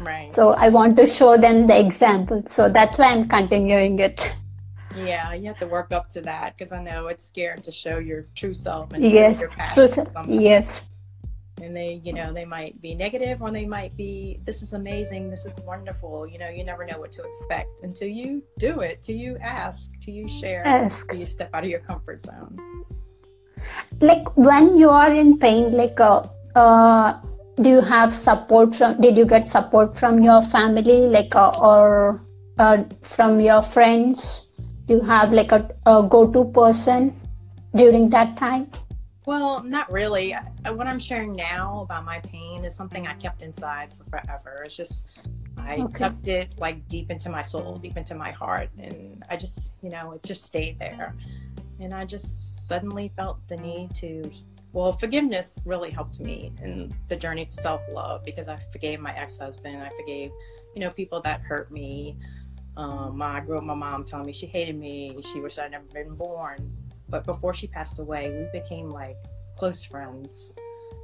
Right. 0.00 0.32
so 0.32 0.50
i 0.52 0.68
want 0.68 0.96
to 0.96 1.06
show 1.06 1.36
them 1.36 1.66
the 1.66 1.78
examples 1.78 2.52
so 2.52 2.68
that's 2.68 2.98
why 2.98 3.06
i'm 3.06 3.28
continuing 3.28 3.98
it 3.98 4.32
yeah, 4.96 5.32
you 5.34 5.46
have 5.46 5.58
to 5.58 5.66
work 5.66 5.92
up 5.92 6.08
to 6.10 6.20
that 6.22 6.56
because 6.56 6.72
I 6.72 6.82
know 6.82 7.06
it's 7.06 7.24
scared 7.24 7.62
to 7.64 7.72
show 7.72 7.98
your 7.98 8.26
true 8.34 8.54
self 8.54 8.92
and 8.92 9.04
yes 9.04 9.38
your 9.38 9.50
passion. 9.50 9.88
sometimes. 9.88 10.28
yes 10.36 10.87
And 11.62 11.76
they, 11.76 12.00
you 12.04 12.12
know, 12.12 12.32
they 12.32 12.44
might 12.44 12.80
be 12.80 12.94
negative 12.94 13.42
or 13.42 13.50
they 13.50 13.66
might 13.66 13.96
be, 13.96 14.40
this 14.44 14.62
is 14.62 14.72
amazing, 14.72 15.30
this 15.30 15.44
is 15.46 15.60
wonderful. 15.60 16.26
You 16.26 16.38
know, 16.38 16.48
you 16.48 16.64
never 16.64 16.84
know 16.84 16.98
what 16.98 17.12
to 17.12 17.22
expect 17.24 17.82
until 17.82 18.08
you 18.08 18.42
do 18.58 18.80
it, 18.80 19.02
till 19.02 19.16
you 19.16 19.36
ask, 19.42 19.90
till 20.00 20.14
you 20.14 20.28
share, 20.28 20.66
Ask. 20.66 21.08
till 21.08 21.18
you 21.18 21.24
step 21.24 21.50
out 21.54 21.64
of 21.64 21.70
your 21.70 21.80
comfort 21.80 22.20
zone. 22.20 22.58
like 24.00 24.36
when 24.36 24.76
you 24.76 24.88
are 24.88 25.12
in 25.12 25.38
pain 25.38 25.72
like 25.72 26.00
uh, 26.00 26.22
uh 26.54 27.18
do 27.60 27.70
you 27.70 27.80
have 27.80 28.14
support 28.16 28.74
from 28.74 29.00
did 29.00 29.16
you 29.16 29.24
get 29.24 29.48
support 29.48 29.96
from 29.98 30.22
your 30.22 30.40
family 30.42 31.08
like 31.08 31.34
uh, 31.34 31.50
or 31.60 32.22
uh, 32.58 32.82
from 33.02 33.40
your 33.40 33.62
friends 33.62 34.52
do 34.86 34.94
you 34.94 35.00
have 35.00 35.32
like 35.32 35.52
a, 35.52 35.68
a 35.86 36.02
go-to 36.08 36.44
person 36.52 37.14
during 37.74 38.08
that 38.08 38.36
time 38.36 38.70
Well, 39.28 39.62
not 39.62 39.92
really. 39.92 40.34
I, 40.34 40.70
what 40.70 40.86
I'm 40.86 40.98
sharing 40.98 41.36
now 41.36 41.82
about 41.82 42.06
my 42.06 42.18
pain 42.20 42.64
is 42.64 42.74
something 42.74 43.06
I 43.06 43.12
kept 43.12 43.42
inside 43.42 43.92
for 43.92 44.04
forever. 44.04 44.62
It's 44.64 44.74
just, 44.74 45.06
I 45.58 45.80
Okay. 45.80 45.98
tucked 45.98 46.28
it 46.28 46.54
like 46.56 46.88
deep 46.88 47.10
into 47.10 47.28
my 47.28 47.42
soul, 47.42 47.76
deep 47.76 47.98
into 47.98 48.14
my 48.14 48.30
heart. 48.30 48.70
And 48.78 49.22
I 49.28 49.36
just, 49.36 49.70
you 49.82 49.90
know, 49.90 50.12
it 50.12 50.22
just 50.22 50.44
stayed 50.44 50.78
there. 50.78 51.14
And 51.78 51.92
I 51.92 52.06
just 52.06 52.66
suddenly 52.66 53.12
felt 53.16 53.46
the 53.48 53.58
need 53.58 53.94
to, 53.96 54.30
well, 54.72 54.92
forgiveness 54.92 55.60
really 55.66 55.90
helped 55.90 56.20
me 56.20 56.50
in 56.62 56.94
the 57.08 57.16
journey 57.16 57.44
to 57.44 57.52
self 57.52 57.82
love 57.92 58.24
because 58.24 58.48
I 58.48 58.56
forgave 58.72 58.98
my 58.98 59.14
ex 59.14 59.36
husband. 59.36 59.82
I 59.82 59.90
forgave, 59.90 60.30
you 60.74 60.80
know, 60.80 60.88
people 60.88 61.20
that 61.20 61.42
hurt 61.42 61.70
me. 61.70 62.16
Um, 62.78 63.20
I 63.20 63.40
grew 63.40 63.58
up, 63.58 63.64
my 63.64 63.74
mom 63.74 64.04
telling 64.04 64.24
me 64.24 64.32
she 64.32 64.46
hated 64.46 64.78
me. 64.78 65.18
She 65.34 65.40
wished 65.42 65.58
I'd 65.58 65.72
never 65.72 65.84
been 65.92 66.14
born 66.14 66.77
but 67.08 67.24
before 67.24 67.54
she 67.54 67.66
passed 67.66 67.98
away, 67.98 68.30
we 68.30 68.60
became 68.60 68.90
like 68.90 69.16
close 69.56 69.84
friends. 69.84 70.54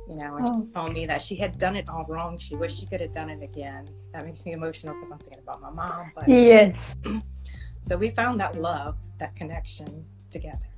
You 0.09 0.17
know, 0.17 0.37
and 0.37 0.47
Oh. 0.47 0.67
she 0.67 0.73
told 0.75 0.93
me 0.93 1.07
that 1.07 1.23
she 1.23 1.35
had 1.35 1.57
done 1.57 1.77
it 1.77 1.88
all 1.88 2.05
wrong. 2.09 2.37
She 2.38 2.55
wished 2.57 2.79
she 2.79 2.87
could 2.87 3.01
have 3.01 3.12
done 3.12 3.31
it 3.31 3.43
again. 3.43 3.88
That 4.12 4.27
makes 4.27 4.45
me 4.45 4.53
emotional 4.53 4.95
because 4.95 5.11
I'm 5.11 5.19
thinking 5.19 5.38
about 5.43 5.62
my 5.62 5.71
mom. 5.71 6.12
But 6.14 6.29
yes 6.29 6.95
so 7.83 7.97
we 7.97 8.11
found 8.11 8.38
that 8.40 8.61
love, 8.61 8.97
that 9.19 9.35
connection 9.35 10.05
together. 10.31 10.69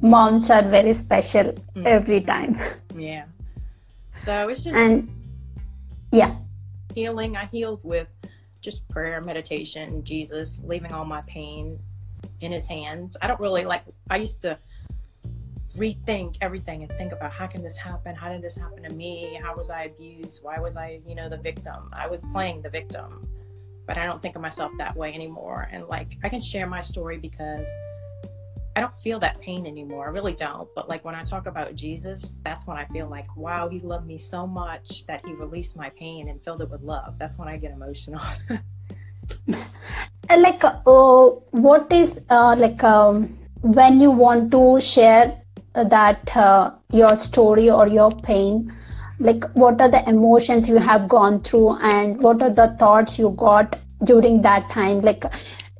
moms 0.00 0.50
are 0.50 0.62
very 0.62 0.92
special 0.94 1.52
Mm. 1.74 1.86
every 1.86 2.20
time 2.20 2.60
Yeah. 2.94 3.24
So 4.24 4.48
it's 4.48 4.62
just 4.62 4.76
and 4.76 5.08
yeah 6.12 6.36
healing. 6.94 7.36
I 7.36 7.46
healed 7.46 7.80
with 7.82 8.12
just 8.60 8.88
prayer, 8.88 9.20
meditation, 9.20 10.04
Jesus, 10.04 10.60
leaving 10.64 10.92
all 10.92 11.04
my 11.04 11.22
pain 11.26 11.78
in 12.40 12.52
his 12.52 12.66
hands. 12.66 13.16
I 13.20 13.26
don't 13.26 13.40
really 13.40 13.64
like, 13.64 13.84
I 14.10 14.16
used 14.16 14.42
to 14.42 14.58
rethink 15.76 16.36
everything 16.40 16.82
and 16.82 16.92
think 16.92 17.12
about 17.12 17.32
how 17.32 17.46
can 17.46 17.62
this 17.62 17.76
happen? 17.76 18.14
How 18.14 18.30
did 18.30 18.42
this 18.42 18.56
happen 18.56 18.82
to 18.84 18.94
me? 18.94 19.38
How 19.42 19.56
was 19.56 19.70
I 19.70 19.84
abused? 19.84 20.42
Why 20.42 20.58
was 20.58 20.76
I, 20.76 21.00
you 21.06 21.14
know, 21.14 21.28
the 21.28 21.38
victim? 21.38 21.90
I 21.92 22.06
was 22.06 22.24
playing 22.32 22.62
the 22.62 22.70
victim, 22.70 23.28
but 23.86 23.98
I 23.98 24.06
don't 24.06 24.22
think 24.22 24.36
of 24.36 24.42
myself 24.42 24.72
that 24.78 24.96
way 24.96 25.12
anymore. 25.12 25.68
And 25.72 25.86
like, 25.88 26.16
I 26.22 26.28
can 26.28 26.40
share 26.40 26.66
my 26.66 26.80
story 26.80 27.18
because 27.18 27.68
I 28.76 28.80
don't 28.80 28.94
feel 28.94 29.20
that 29.20 29.40
pain 29.40 29.66
anymore. 29.66 30.06
I 30.06 30.10
really 30.10 30.32
don't. 30.32 30.68
But 30.74 30.88
like 30.88 31.04
when 31.04 31.14
I 31.14 31.22
talk 31.22 31.46
about 31.46 31.74
Jesus, 31.74 32.34
that's 32.42 32.66
when 32.66 32.76
I 32.76 32.86
feel 32.86 33.08
like, 33.08 33.36
wow, 33.36 33.68
he 33.68 33.80
loved 33.80 34.06
me 34.06 34.18
so 34.18 34.46
much 34.46 35.06
that 35.06 35.24
he 35.24 35.32
released 35.32 35.76
my 35.76 35.90
pain 35.90 36.28
and 36.28 36.42
filled 36.42 36.62
it 36.62 36.70
with 36.70 36.82
love. 36.82 37.18
That's 37.18 37.38
when 37.38 37.48
I 37.48 37.56
get 37.56 37.72
emotional. 37.72 38.20
Uh, 40.30 40.38
like 40.38 40.64
uh, 40.64 40.80
oh, 40.86 41.42
what 41.50 41.92
is 41.92 42.18
uh, 42.30 42.56
like 42.56 42.82
um, 42.82 43.36
when 43.60 44.00
you 44.00 44.10
want 44.10 44.50
to 44.50 44.80
share 44.80 45.38
that 45.74 46.34
uh, 46.34 46.70
your 46.92 47.16
story 47.16 47.70
or 47.70 47.86
your 47.86 48.10
pain? 48.10 48.72
Like 49.20 49.44
what 49.52 49.80
are 49.80 49.90
the 49.90 50.08
emotions 50.08 50.68
you 50.68 50.76
have 50.78 51.08
gone 51.08 51.42
through 51.42 51.76
and 51.76 52.20
what 52.22 52.42
are 52.42 52.52
the 52.52 52.74
thoughts 52.78 53.18
you 53.18 53.30
got 53.30 53.76
during 54.04 54.40
that 54.42 54.70
time? 54.70 55.02
Like 55.02 55.24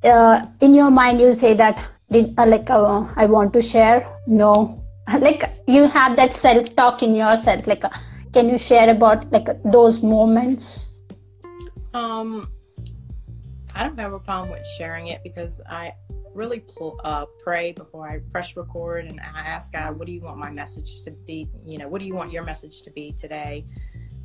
uh, 0.05 0.45
in 0.61 0.75
your 0.75 0.91
mind 0.91 1.21
you 1.21 1.33
say 1.33 1.55
that 1.55 1.79
did 2.11 2.35
uh, 2.39 2.47
like 2.47 2.69
uh, 2.69 3.07
i 3.17 3.27
want 3.27 3.53
to 3.55 3.63
share. 3.63 4.07
No. 4.27 4.81
Like 5.21 5.51
you 5.67 5.85
have 5.85 6.17
that 6.17 6.35
self 6.35 6.75
talk 6.77 7.03
in 7.03 7.15
yourself. 7.15 7.67
Like 7.67 7.85
uh, 7.85 7.91
can 8.33 8.49
you 8.49 8.59
share 8.59 8.91
about 8.91 9.31
like 9.33 9.49
those 9.65 10.03
moments? 10.03 10.91
Um, 11.93 12.49
I 13.75 13.83
don't 13.83 13.99
have 13.99 14.13
a 14.13 14.21
problem 14.21 14.51
with 14.51 14.67
sharing 14.79 15.09
it 15.09 15.21
because 15.25 15.61
I 15.69 15.93
really 16.33 16.65
uh, 17.05 17.27
pray 17.43 17.73
before 17.73 18.09
I 18.09 18.21
press 18.31 18.57
record 18.57 19.07
and 19.07 19.21
I 19.21 19.41
ask 19.41 19.73
God, 19.73 19.99
what 19.99 20.07
do 20.07 20.13
you 20.13 20.21
want 20.21 20.39
my 20.39 20.51
message 20.51 21.03
to 21.03 21.11
be? 21.11 21.49
You 21.65 21.79
know, 21.79 21.89
what 21.89 22.01
do 22.01 22.07
you 22.07 22.15
want 22.15 22.33
your 22.33 22.45
message 22.45 22.83
to 22.83 22.91
be 22.91 23.13
today? 23.13 23.67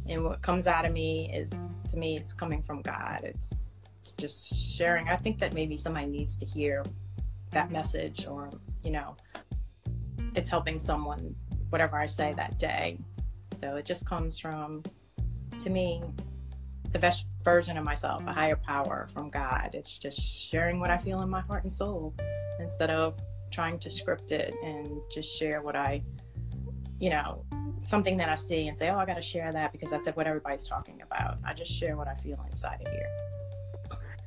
And 0.07 0.23
what 0.23 0.41
comes 0.41 0.67
out 0.67 0.85
of 0.85 0.93
me 0.93 1.31
is, 1.33 1.53
to 1.89 1.97
me, 1.97 2.15
it's 2.15 2.33
coming 2.33 2.61
from 2.63 2.81
God. 2.81 3.21
It's 3.23 3.69
just 4.17 4.55
sharing. 4.55 5.09
I 5.09 5.15
think 5.15 5.37
that 5.39 5.53
maybe 5.53 5.77
somebody 5.77 6.07
needs 6.07 6.35
to 6.37 6.45
hear 6.45 6.83
that 7.51 7.71
message 7.71 8.27
or, 8.27 8.49
you 8.83 8.91
know, 8.91 9.15
it's 10.35 10.49
helping 10.49 10.79
someone, 10.79 11.35
whatever 11.69 11.97
I 11.97 12.05
say 12.05 12.33
that 12.37 12.59
day. 12.59 12.97
So 13.53 13.75
it 13.75 13.85
just 13.85 14.05
comes 14.07 14.39
from, 14.39 14.83
to 15.61 15.69
me, 15.69 16.03
the 16.91 16.99
best 16.99 17.27
version 17.43 17.77
of 17.77 17.83
myself, 17.83 18.25
a 18.25 18.33
higher 18.33 18.55
power 18.55 19.07
from 19.09 19.29
God. 19.29 19.71
It's 19.73 19.99
just 19.99 20.19
sharing 20.19 20.79
what 20.79 20.89
I 20.89 20.97
feel 20.97 21.21
in 21.21 21.29
my 21.29 21.41
heart 21.41 21.63
and 21.63 21.71
soul 21.71 22.13
instead 22.59 22.89
of 22.89 23.19
trying 23.51 23.79
to 23.79 23.89
script 23.89 24.31
it 24.31 24.53
and 24.63 25.01
just 25.11 25.37
share 25.37 25.61
what 25.61 25.75
I, 25.75 26.03
you 26.99 27.09
know, 27.09 27.45
something 27.81 28.17
that 28.17 28.29
I 28.29 28.35
see 28.35 28.67
and 28.67 28.77
say, 28.77 28.89
oh, 28.89 28.97
I 28.97 29.05
got 29.05 29.15
to 29.15 29.21
share 29.21 29.51
that 29.51 29.71
because 29.71 29.89
that's 29.91 30.07
what 30.07 30.27
everybody's 30.27 30.67
talking 30.67 31.01
about. 31.01 31.37
I 31.45 31.53
just 31.53 31.71
share 31.71 31.95
what 31.95 32.07
I 32.07 32.15
feel 32.15 32.43
inside 32.49 32.81
of 32.85 32.91
here. 32.91 33.09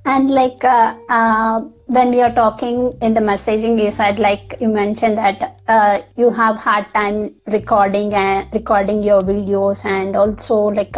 And 0.05 0.31
like 0.33 0.65
uh, 0.65 0.97
uh, 1.09 1.61
when 1.87 2.11
we 2.11 2.23
are 2.23 2.35
talking 2.35 2.99
in 3.03 3.15
the 3.15 3.21
messaging, 3.21 3.81
you 3.83 3.93
said 3.93 4.19
like 4.19 4.57
you 4.61 4.69
mentioned 4.69 5.17
that 5.17 5.61
uh, 5.69 6.03
you 6.17 6.29
have 6.31 6.57
hard 6.57 6.87
time 6.93 7.37
recording 7.47 8.13
and 8.13 8.53
recording 8.53 9.05
your 9.05 9.21
videos, 9.21 9.85
and 9.85 10.17
also 10.17 10.57
like 10.57 10.97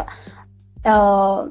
uh, 0.85 1.49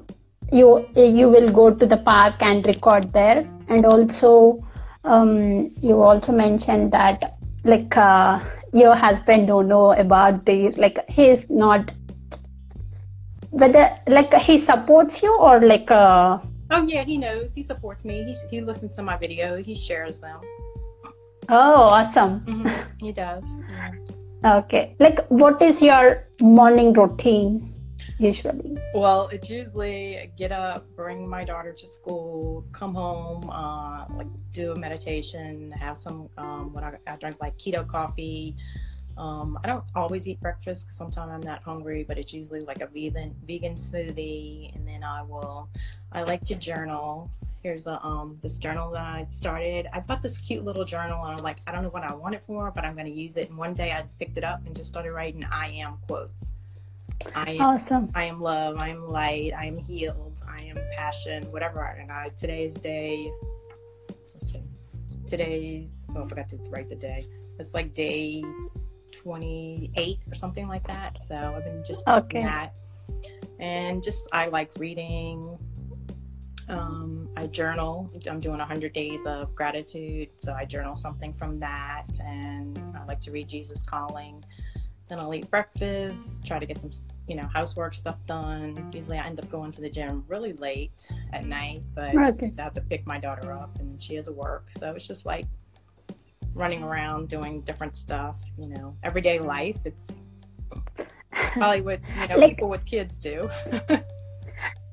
you 0.51 0.87
you 0.95 1.29
will 1.29 1.51
go 1.51 1.73
to 1.73 1.85
the 1.85 1.97
park 1.97 2.35
and 2.41 2.65
record 2.65 3.11
there. 3.13 3.49
And 3.67 3.85
also 3.85 4.63
um, 5.03 5.71
you 5.81 6.01
also 6.01 6.31
mentioned 6.31 6.91
that 6.91 7.37
like 7.63 7.95
uh, 7.97 8.39
your 8.73 8.95
husband 8.95 9.47
don't 9.47 9.67
know 9.67 9.93
about 9.93 10.45
this. 10.45 10.77
Like 10.77 11.09
he's 11.09 11.49
not 11.49 11.91
whether 13.49 13.97
like 14.07 14.33
he 14.33 14.57
supports 14.57 15.21
you 15.21 15.35
or 15.37 15.61
like 15.61 15.89
uh... 15.89 16.39
oh 16.71 16.83
yeah 16.85 17.03
he 17.03 17.17
knows. 17.17 17.53
He 17.53 17.63
supports 17.63 18.05
me. 18.05 18.23
He's, 18.23 18.45
he 18.49 18.61
listens 18.61 18.95
to 18.97 19.03
my 19.03 19.17
video. 19.17 19.57
He 19.57 19.75
shares 19.75 20.19
them. 20.19 20.39
Oh 21.49 21.89
awesome. 21.97 22.41
Mm-hmm. 22.41 22.89
he 23.05 23.11
does. 23.11 23.45
Yeah. 23.69 24.57
okay. 24.57 24.95
Like 24.99 25.25
what 25.27 25.61
is 25.61 25.81
your 25.81 26.27
morning 26.41 26.93
routine 26.93 27.72
usually? 28.19 28.77
Well, 28.93 29.27
it's 29.31 29.49
usually 29.49 30.31
get 30.37 30.51
up, 30.51 30.85
bring 30.95 31.27
my 31.27 31.43
daughter 31.43 31.73
to 31.73 31.87
school, 31.87 32.65
come 32.71 32.93
home, 32.95 33.49
uh, 33.49 34.05
like 34.15 34.27
do 34.51 34.71
a 34.71 34.75
meditation, 34.75 35.71
have 35.71 35.97
some 35.97 36.29
um, 36.37 36.73
what 36.73 36.83
I, 36.83 36.97
I 37.07 37.15
drink 37.17 37.37
like 37.41 37.57
keto 37.57 37.87
coffee. 37.87 38.55
Um, 39.15 39.59
I 39.63 39.67
don't 39.67 39.83
always 39.95 40.27
eat 40.27 40.41
breakfast 40.41 40.87
because 40.87 40.97
sometimes 40.97 41.31
I'm 41.31 41.41
not 41.41 41.61
hungry, 41.63 42.03
but 42.03 42.17
it's 42.17 42.33
usually 42.33 42.61
like 42.61 42.81
a 42.81 42.87
vegan 42.87 43.35
vegan 43.47 43.75
smoothie, 43.75 44.75
and 44.75 44.87
then 44.87 45.03
I 45.03 45.21
will. 45.21 45.69
I 46.11 46.23
like 46.23 46.43
to 46.45 46.55
journal. 46.55 47.29
Here's 47.61 47.87
a 47.87 48.03
um 48.03 48.35
this 48.41 48.57
journal 48.57 48.91
that 48.91 49.01
I 49.01 49.25
started. 49.29 49.87
I 49.93 49.99
bought 49.99 50.21
this 50.21 50.39
cute 50.39 50.63
little 50.63 50.85
journal, 50.85 51.23
and 51.25 51.37
I'm 51.37 51.43
like, 51.43 51.59
I 51.67 51.71
don't 51.71 51.83
know 51.83 51.89
what 51.89 52.03
I 52.03 52.13
want 52.13 52.35
it 52.35 52.43
for, 52.43 52.71
but 52.71 52.85
I'm 52.85 52.93
going 52.93 53.05
to 53.05 53.11
use 53.11 53.37
it. 53.37 53.49
And 53.49 53.57
one 53.57 53.73
day 53.73 53.91
I 53.91 54.03
picked 54.19 54.37
it 54.37 54.43
up 54.43 54.65
and 54.65 54.75
just 54.75 54.89
started 54.89 55.11
writing 55.11 55.45
"I 55.51 55.67
am" 55.67 55.97
quotes 56.07 56.53
I 57.35 57.51
am, 57.51 57.61
awesome. 57.61 58.11
I 58.15 58.25
am 58.25 58.39
love. 58.39 58.77
I 58.77 58.89
am 58.89 59.07
light. 59.07 59.53
I 59.57 59.65
am 59.65 59.77
healed. 59.77 60.41
I 60.47 60.61
am 60.61 60.77
passion. 60.95 61.43
Whatever. 61.51 61.83
And 61.83 62.11
I 62.11 62.29
today's 62.29 62.75
day. 62.75 63.31
Today's. 65.25 66.05
Oh, 66.15 66.23
I 66.23 66.25
forgot 66.25 66.49
to 66.49 66.57
write 66.69 66.89
the 66.89 66.95
day. 66.95 67.27
It's 67.59 67.73
like 67.73 67.93
day 67.93 68.43
28 69.11 70.19
or 70.29 70.35
something 70.35 70.67
like 70.67 70.85
that. 70.87 71.23
So 71.23 71.35
I've 71.35 71.63
been 71.63 71.83
just 71.83 72.07
okay. 72.07 72.43
that. 72.43 72.73
And 73.59 74.03
just 74.03 74.27
I 74.31 74.47
like 74.47 74.71
reading. 74.77 75.57
Um, 76.69 77.29
I 77.35 77.47
journal. 77.47 78.11
I'm 78.29 78.39
doing 78.39 78.59
100 78.59 78.93
days 78.93 79.25
of 79.25 79.53
gratitude, 79.55 80.29
so 80.37 80.53
I 80.53 80.65
journal 80.65 80.95
something 80.95 81.33
from 81.33 81.59
that, 81.59 82.05
and 82.23 82.79
I 82.95 83.03
like 83.03 83.19
to 83.21 83.31
read 83.31 83.49
Jesus 83.49 83.83
Calling. 83.83 84.41
Then 85.09 85.19
I'll 85.19 85.33
eat 85.33 85.49
breakfast, 85.49 86.45
try 86.45 86.59
to 86.59 86.65
get 86.65 86.79
some, 86.79 86.91
you 87.27 87.35
know, 87.35 87.47
housework 87.53 87.93
stuff 87.93 88.17
done. 88.25 88.91
Usually 88.93 89.17
I 89.17 89.25
end 89.25 89.39
up 89.39 89.49
going 89.49 89.71
to 89.73 89.81
the 89.81 89.89
gym 89.89 90.23
really 90.27 90.53
late 90.53 91.07
at 91.31 91.45
night, 91.45 91.81
but 91.93 92.15
okay. 92.15 92.51
I 92.57 92.61
have 92.61 92.73
to 92.73 92.81
pick 92.81 93.07
my 93.07 93.19
daughter 93.19 93.53
up 93.53 93.75
and 93.79 94.01
she 94.01 94.15
has 94.15 94.25
to 94.25 94.33
work. 94.33 94.69
So 94.69 94.91
it's 94.91 95.07
just 95.07 95.25
like 95.25 95.45
running 96.53 96.83
around 96.83 97.29
doing 97.29 97.61
different 97.61 97.95
stuff, 97.95 98.39
you 98.57 98.67
know, 98.67 98.95
everyday 99.03 99.39
life. 99.39 99.77
It's 99.85 100.11
probably 101.53 101.81
what, 101.81 102.01
you 102.21 102.27
know, 102.27 102.37
like, 102.37 102.49
people 102.51 102.69
with 102.69 102.85
kids 102.85 103.17
do. 103.17 103.49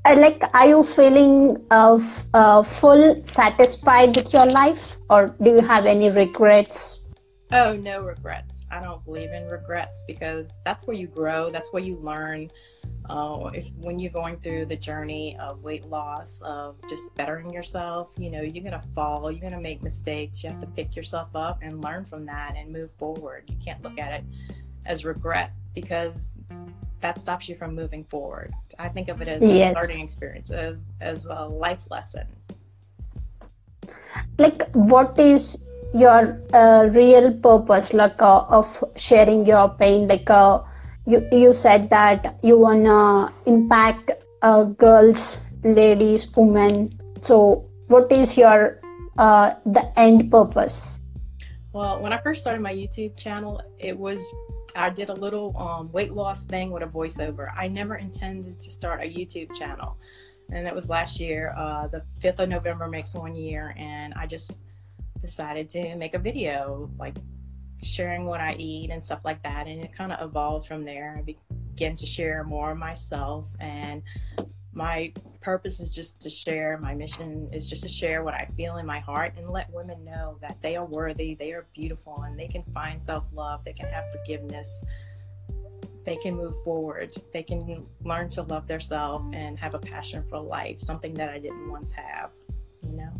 like, 0.04 0.42
are 0.54 0.68
you 0.68 0.84
feeling 0.84 1.64
uh, 1.70 1.98
uh, 2.32 2.62
full 2.62 3.20
satisfied 3.24 4.14
with 4.16 4.32
your 4.32 4.46
life 4.46 4.96
or 5.08 5.34
do 5.42 5.50
you 5.50 5.60
have 5.60 5.84
any 5.84 6.10
regrets? 6.10 6.99
Oh, 7.52 7.74
no 7.74 8.02
regrets. 8.02 8.64
I 8.70 8.80
don't 8.80 9.04
believe 9.04 9.32
in 9.32 9.46
regrets 9.46 10.04
because 10.06 10.56
that's 10.64 10.86
where 10.86 10.96
you 10.96 11.08
grow. 11.08 11.50
That's 11.50 11.72
where 11.72 11.82
you 11.82 11.96
learn. 11.96 12.50
Uh, 13.08 13.50
if 13.52 13.72
when 13.74 13.98
you're 13.98 14.12
going 14.12 14.38
through 14.38 14.66
the 14.66 14.76
journey 14.76 15.36
of 15.40 15.62
weight 15.64 15.86
loss, 15.86 16.40
of 16.42 16.76
just 16.88 17.12
bettering 17.16 17.52
yourself, 17.52 18.14
you 18.18 18.30
know, 18.30 18.40
you're 18.40 18.62
gonna 18.62 18.78
fall. 18.78 19.32
You're 19.32 19.40
gonna 19.40 19.60
make 19.60 19.82
mistakes. 19.82 20.44
You 20.44 20.50
have 20.50 20.60
to 20.60 20.66
pick 20.68 20.94
yourself 20.94 21.34
up 21.34 21.58
and 21.60 21.82
learn 21.82 22.04
from 22.04 22.24
that 22.26 22.54
and 22.56 22.72
move 22.72 22.92
forward. 22.92 23.44
You 23.48 23.56
can't 23.56 23.82
look 23.82 23.98
at 23.98 24.12
it 24.12 24.24
as 24.86 25.04
regret 25.04 25.52
because 25.74 26.30
that 27.00 27.20
stops 27.20 27.48
you 27.48 27.56
from 27.56 27.74
moving 27.74 28.04
forward. 28.04 28.52
I 28.78 28.88
think 28.88 29.08
of 29.08 29.20
it 29.22 29.28
as 29.28 29.42
yes. 29.42 29.74
a 29.76 29.80
learning 29.80 30.00
experience, 30.00 30.50
as 30.50 30.78
as 31.00 31.26
a 31.26 31.46
life 31.46 31.90
lesson. 31.90 32.26
Like, 34.38 34.70
what 34.72 35.18
is 35.18 35.58
your 35.92 36.40
uh, 36.52 36.88
real 36.92 37.32
purpose 37.32 37.92
like 37.92 38.20
uh, 38.22 38.44
of 38.48 38.84
sharing 38.96 39.44
your 39.44 39.68
pain 39.68 40.06
like 40.06 40.30
uh, 40.30 40.62
you 41.06 41.26
you 41.32 41.52
said 41.52 41.90
that 41.90 42.38
you 42.42 42.58
wanna 42.58 43.32
impact 43.46 44.12
uh, 44.42 44.64
girls 44.64 45.40
ladies 45.64 46.26
women. 46.36 46.98
So 47.20 47.68
what 47.88 48.10
is 48.10 48.36
your 48.36 48.80
uh, 49.18 49.54
the 49.66 49.98
end 49.98 50.30
purpose? 50.30 51.00
Well 51.72 52.02
when 52.02 52.12
i 52.12 52.18
first 52.18 52.42
started 52.42 52.60
my 52.60 52.74
youtube 52.74 53.16
channel 53.16 53.60
it 53.78 53.96
was 53.96 54.34
i 54.74 54.90
did 54.90 55.08
a 55.08 55.14
little 55.14 55.56
um, 55.56 55.90
weight 55.92 56.12
loss 56.12 56.44
thing 56.44 56.70
with 56.70 56.82
a 56.82 56.86
voiceover. 56.86 57.48
I 57.56 57.68
never 57.68 57.96
intended 57.96 58.58
to 58.58 58.70
start 58.70 59.02
a 59.02 59.06
youtube 59.06 59.54
channel. 59.54 59.96
And 60.52 60.66
that 60.66 60.74
was 60.74 60.88
last 60.90 61.20
year 61.20 61.52
uh, 61.56 61.86
the 61.86 62.02
5th 62.20 62.40
of 62.40 62.48
november 62.48 62.88
makes 62.88 63.14
one 63.14 63.36
year 63.36 63.74
and 63.78 64.12
i 64.14 64.26
just 64.26 64.52
decided 65.20 65.68
to 65.70 65.94
make 65.96 66.14
a 66.14 66.18
video 66.18 66.90
like 66.98 67.16
sharing 67.82 68.24
what 68.24 68.40
I 68.40 68.54
eat 68.58 68.90
and 68.90 69.02
stuff 69.02 69.20
like 69.24 69.42
that. 69.42 69.66
And 69.66 69.82
it 69.82 69.96
kind 69.96 70.12
of 70.12 70.22
evolved 70.22 70.66
from 70.66 70.84
there. 70.84 71.16
I 71.18 71.22
began 71.22 71.96
to 71.96 72.06
share 72.06 72.44
more 72.44 72.72
of 72.72 72.78
myself. 72.78 73.54
And 73.60 74.02
my 74.72 75.12
purpose 75.40 75.80
is 75.80 75.90
just 75.90 76.20
to 76.20 76.30
share, 76.30 76.78
my 76.78 76.94
mission 76.94 77.48
is 77.52 77.68
just 77.68 77.82
to 77.82 77.88
share 77.88 78.22
what 78.22 78.34
I 78.34 78.44
feel 78.56 78.76
in 78.76 78.86
my 78.86 79.00
heart 79.00 79.34
and 79.36 79.50
let 79.50 79.72
women 79.72 80.04
know 80.04 80.38
that 80.40 80.58
they 80.62 80.76
are 80.76 80.84
worthy, 80.84 81.34
they 81.34 81.52
are 81.52 81.66
beautiful, 81.74 82.22
and 82.22 82.38
they 82.38 82.46
can 82.46 82.62
find 82.72 83.02
self 83.02 83.32
love, 83.32 83.64
they 83.64 83.72
can 83.72 83.86
have 83.86 84.04
forgiveness. 84.12 84.84
They 86.06 86.16
can 86.16 86.34
move 86.34 86.54
forward. 86.64 87.14
They 87.32 87.42
can 87.42 87.86
learn 88.04 88.30
to 88.30 88.42
love 88.42 88.66
themselves 88.66 89.28
and 89.34 89.58
have 89.58 89.74
a 89.74 89.78
passion 89.78 90.24
for 90.28 90.40
life, 90.40 90.80
something 90.80 91.12
that 91.14 91.28
I 91.28 91.38
didn't 91.38 91.70
once 91.70 91.92
have, 91.92 92.30
you 92.82 92.96
know? 92.96 93.12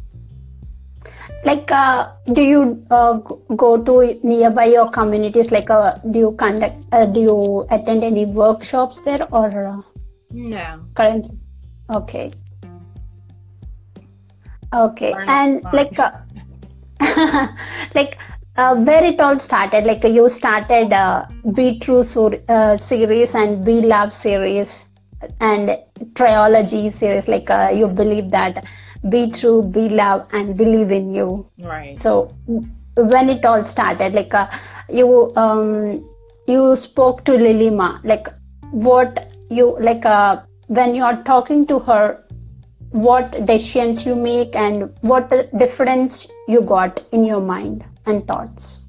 Like 1.45 1.71
uh, 1.71 2.09
do 2.33 2.43
you 2.43 2.85
uh, 2.91 3.15
go 3.57 3.77
to 3.83 4.19
nearby 4.23 4.67
your 4.67 4.91
communities? 4.91 5.51
Like 5.51 5.71
uh, 5.71 5.95
do 6.11 6.19
you 6.19 6.33
conduct 6.33 6.77
uh, 6.93 7.07
do 7.07 7.21
you 7.21 7.67
attend 7.71 8.05
any 8.05 8.27
workshops 8.27 9.01
there 9.01 9.27
or 9.33 9.67
uh, 9.67 9.83
no. 10.33 10.81
currently 10.95 11.39
okay. 11.91 12.31
Okay 14.73 15.13
and 15.27 15.65
like 15.73 15.99
uh, 15.99 16.11
like 17.95 18.19
where 18.55 19.05
it 19.05 19.19
all 19.21 19.39
started? 19.39 19.85
Like 19.85 20.05
you 20.05 20.29
started 20.29 20.93
be 21.55 21.79
true 21.79 22.05
series 22.05 23.35
and 23.35 23.65
be 23.65 23.81
love 23.81 24.13
series 24.13 24.85
and 25.41 25.77
trilogy 26.15 26.91
series. 26.91 27.29
Like 27.29 27.49
you 27.75 27.89
believe 27.89 28.31
that 28.31 28.65
be 29.09 29.31
true 29.31 29.63
be 29.63 29.89
love 29.89 30.29
and 30.33 30.57
believe 30.57 30.91
in 30.91 31.15
you 31.15 31.47
right 31.61 32.01
so 32.01 32.35
when 32.97 33.31
it 33.31 33.45
all 33.45 33.65
started 33.65 34.13
like 34.13 34.35
uh, 34.35 34.47
you 34.89 35.33
um 35.37 36.05
you 36.47 36.77
spoke 36.77 37.25
to 37.25 37.33
lilima 37.33 37.89
like 38.05 38.29
what 38.71 39.31
you 39.49 39.77
like 39.81 40.05
uh 40.05 40.41
when 40.67 40.95
you 40.95 41.03
are 41.03 41.23
talking 41.25 41.67
to 41.67 41.79
her 41.79 42.23
what 42.91 43.47
decisions 43.47 44.05
you 44.05 44.15
make 44.15 44.57
and 44.57 44.93
what 45.03 45.31
the 45.31 45.49
difference 45.57 46.29
you 46.49 46.61
got 46.61 47.03
in 47.13 47.25
your 47.25 47.41
mind 47.41 47.85
and 48.07 48.27
thoughts? 48.27 48.85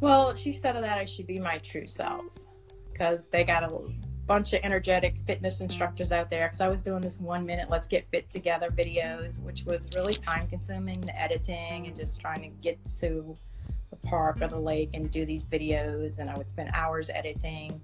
Well, 0.00 0.34
she 0.34 0.52
said 0.52 0.74
that 0.74 0.98
I 0.98 1.04
should 1.04 1.26
be 1.26 1.38
my 1.38 1.58
true 1.58 1.86
self 1.86 2.44
because 2.92 3.28
they 3.28 3.44
got 3.44 3.62
a 3.62 3.68
bunch 4.30 4.52
of 4.52 4.60
energetic 4.62 5.16
fitness 5.16 5.60
instructors 5.60 6.12
out 6.12 6.30
there. 6.30 6.46
Because 6.46 6.60
I 6.60 6.68
was 6.68 6.84
doing 6.84 7.00
this 7.00 7.18
one 7.18 7.44
minute, 7.44 7.68
let's 7.68 7.88
get 7.88 8.08
fit 8.12 8.30
together 8.30 8.70
videos, 8.70 9.42
which 9.42 9.64
was 9.64 9.90
really 9.96 10.14
time 10.14 10.46
consuming, 10.46 11.00
the 11.00 11.20
editing 11.20 11.88
and 11.88 11.96
just 11.96 12.20
trying 12.20 12.42
to 12.42 12.48
get 12.62 12.78
to 13.00 13.36
the 13.90 13.96
park 13.96 14.40
or 14.40 14.46
the 14.46 14.56
lake 14.56 14.90
and 14.94 15.10
do 15.10 15.26
these 15.26 15.44
videos. 15.44 16.20
And 16.20 16.30
I 16.30 16.38
would 16.38 16.48
spend 16.48 16.70
hours 16.74 17.10
editing. 17.12 17.82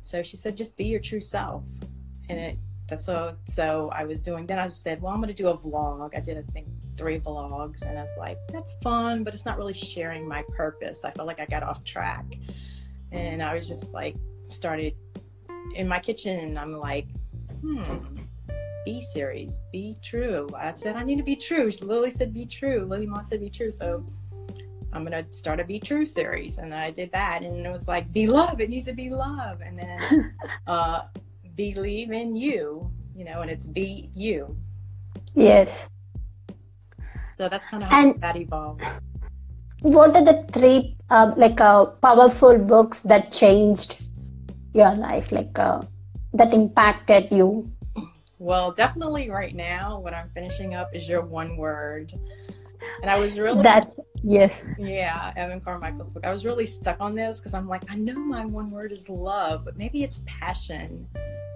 So 0.00 0.22
she 0.22 0.38
said, 0.38 0.56
just 0.56 0.78
be 0.78 0.86
your 0.86 0.98
true 0.98 1.20
self. 1.20 1.68
And 2.30 2.40
it, 2.40 2.58
that's 2.88 3.04
so, 3.04 3.32
so 3.44 3.90
I 3.92 4.06
was 4.06 4.22
doing, 4.22 4.46
then 4.46 4.58
I 4.58 4.68
said, 4.68 5.02
well, 5.02 5.12
I'm 5.12 5.20
going 5.20 5.28
to 5.28 5.34
do 5.34 5.48
a 5.48 5.54
vlog. 5.54 6.16
I 6.16 6.20
did, 6.20 6.38
I 6.38 6.52
think, 6.52 6.68
three 6.96 7.20
vlogs. 7.20 7.82
And 7.82 7.98
I 7.98 8.00
was 8.00 8.12
like, 8.18 8.38
that's 8.50 8.76
fun, 8.82 9.24
but 9.24 9.34
it's 9.34 9.44
not 9.44 9.58
really 9.58 9.74
sharing 9.74 10.26
my 10.26 10.42
purpose. 10.56 11.04
I 11.04 11.10
felt 11.10 11.28
like 11.28 11.38
I 11.38 11.44
got 11.44 11.62
off 11.62 11.84
track. 11.84 12.24
And 13.12 13.42
I 13.42 13.52
was 13.52 13.68
just 13.68 13.92
like, 13.92 14.16
started 14.48 14.94
in 15.74 15.88
my 15.88 15.98
kitchen 15.98 16.38
and 16.38 16.58
I'm 16.58 16.72
like, 16.72 17.08
hmm, 17.60 17.82
be 18.84 19.00
serious, 19.00 19.60
be 19.72 19.96
true. 20.02 20.48
I 20.56 20.72
said, 20.72 20.96
I 20.96 21.02
need 21.02 21.16
to 21.16 21.24
be 21.24 21.36
true. 21.36 21.70
Lily 21.82 22.10
said, 22.10 22.32
be 22.32 22.46
true. 22.46 22.84
Lily 22.84 23.06
Mom 23.06 23.24
said, 23.24 23.40
be 23.40 23.50
true. 23.50 23.70
So 23.70 24.04
I'm 24.92 25.04
going 25.04 25.24
to 25.24 25.30
start 25.32 25.60
a 25.60 25.64
Be 25.64 25.78
True 25.78 26.04
series. 26.04 26.58
And 26.58 26.74
I 26.74 26.90
did 26.90 27.12
that. 27.12 27.42
And 27.42 27.66
it 27.66 27.70
was 27.70 27.86
like, 27.86 28.10
be 28.12 28.26
love. 28.26 28.60
It 28.60 28.70
needs 28.70 28.86
to 28.86 28.94
be 28.94 29.10
love. 29.10 29.60
And 29.60 29.78
then 29.78 30.34
uh, 30.66 31.02
believe 31.54 32.12
in 32.12 32.34
you, 32.36 32.90
you 33.14 33.24
know, 33.24 33.42
and 33.42 33.50
it's 33.50 33.68
be 33.68 34.10
you. 34.14 34.56
Yes. 35.34 35.68
So 37.36 37.48
that's 37.48 37.66
kind 37.66 37.82
of 37.82 37.90
how 37.90 38.00
and 38.00 38.20
that 38.22 38.36
evolved. 38.36 38.82
What 39.80 40.16
are 40.16 40.24
the 40.24 40.46
three, 40.52 40.96
uh, 41.10 41.34
like, 41.36 41.60
uh, 41.60 41.86
powerful 41.86 42.56
books 42.56 43.00
that 43.00 43.30
changed 43.30 44.02
your 44.76 44.94
life, 44.94 45.32
like, 45.32 45.58
uh, 45.58 45.80
that 46.34 46.52
impacted 46.52 47.28
you? 47.30 47.70
Well, 48.38 48.70
definitely 48.70 49.30
right 49.30 49.54
now, 49.54 49.98
what 49.98 50.14
I'm 50.14 50.28
finishing 50.34 50.74
up 50.74 50.94
is 50.94 51.08
your 51.08 51.22
one 51.22 51.56
word. 51.56 52.12
And 53.00 53.10
I 53.10 53.18
was 53.18 53.38
really 53.38 53.62
that 53.62 53.90
yes. 54.22 54.52
Yeah 54.78 55.32
evan 55.36 55.60
carmichael's 55.60 56.12
book. 56.12 56.26
I 56.26 56.30
was 56.30 56.44
really 56.44 56.66
stuck 56.66 56.98
on 57.00 57.14
this 57.14 57.38
because 57.38 57.54
i'm 57.54 57.68
like 57.68 57.82
i 57.90 57.94
know 57.94 58.18
my 58.18 58.44
one 58.44 58.70
word 58.70 58.92
is 58.92 59.08
love 59.08 59.64
but 59.64 59.76
maybe 59.76 60.02
it's 60.02 60.22
passion. 60.26 61.06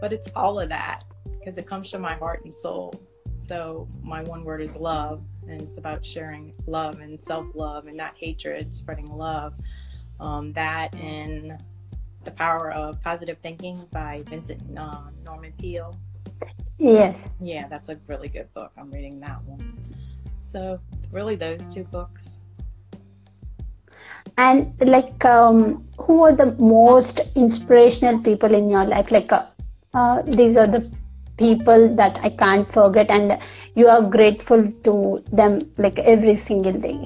But 0.00 0.12
it's 0.12 0.30
all 0.34 0.58
of 0.58 0.70
that 0.70 1.04
because 1.38 1.58
it 1.58 1.66
comes 1.66 1.90
from 1.90 2.00
my 2.00 2.16
heart 2.16 2.40
and 2.42 2.52
soul. 2.52 2.94
So 3.36 3.88
my 4.02 4.22
one 4.22 4.44
word 4.44 4.62
is 4.62 4.76
love 4.76 5.22
and 5.46 5.60
it's 5.60 5.78
about 5.78 6.04
sharing 6.04 6.54
love 6.66 7.00
and 7.00 7.20
self-love 7.22 7.86
and 7.86 7.96
not 7.96 8.14
hatred 8.16 8.72
spreading 8.72 9.06
love. 9.06 9.54
Um, 10.18 10.50
that 10.52 10.94
and 10.96 11.62
the 12.24 12.30
power 12.30 12.70
of 12.72 13.02
positive 13.02 13.38
thinking 13.38 13.86
by 13.92 14.22
vincent 14.26 14.60
uh, 14.78 15.02
norman 15.24 15.52
peale. 15.58 15.96
Yes. 16.78 17.16
Yeah 17.40 17.68
that's 17.68 17.88
a 17.88 17.98
really 18.08 18.28
good 18.28 18.52
book. 18.54 18.72
I'm 18.78 18.90
reading 18.90 19.20
that 19.20 19.42
one. 19.44 19.78
So 20.42 20.80
really 21.10 21.36
those 21.36 21.68
two 21.68 21.84
books. 21.84 22.38
And 24.36 24.72
like 24.80 25.24
um, 25.24 25.86
who 25.98 26.22
are 26.24 26.32
the 26.34 26.52
most 26.56 27.20
inspirational 27.34 28.20
people 28.22 28.54
in 28.54 28.70
your 28.70 28.84
life? 28.84 29.10
Like 29.10 29.32
uh, 29.32 29.46
uh, 29.92 30.22
these 30.22 30.56
are 30.56 30.66
the 30.66 30.90
people 31.40 31.88
that 32.00 32.18
i 32.28 32.30
can't 32.42 32.70
forget 32.78 33.10
and 33.16 33.38
you 33.74 33.86
are 33.94 34.02
grateful 34.16 34.62
to 34.86 34.94
them 35.40 35.54
like 35.78 35.98
every 36.14 36.36
single 36.36 36.78
day 36.88 36.98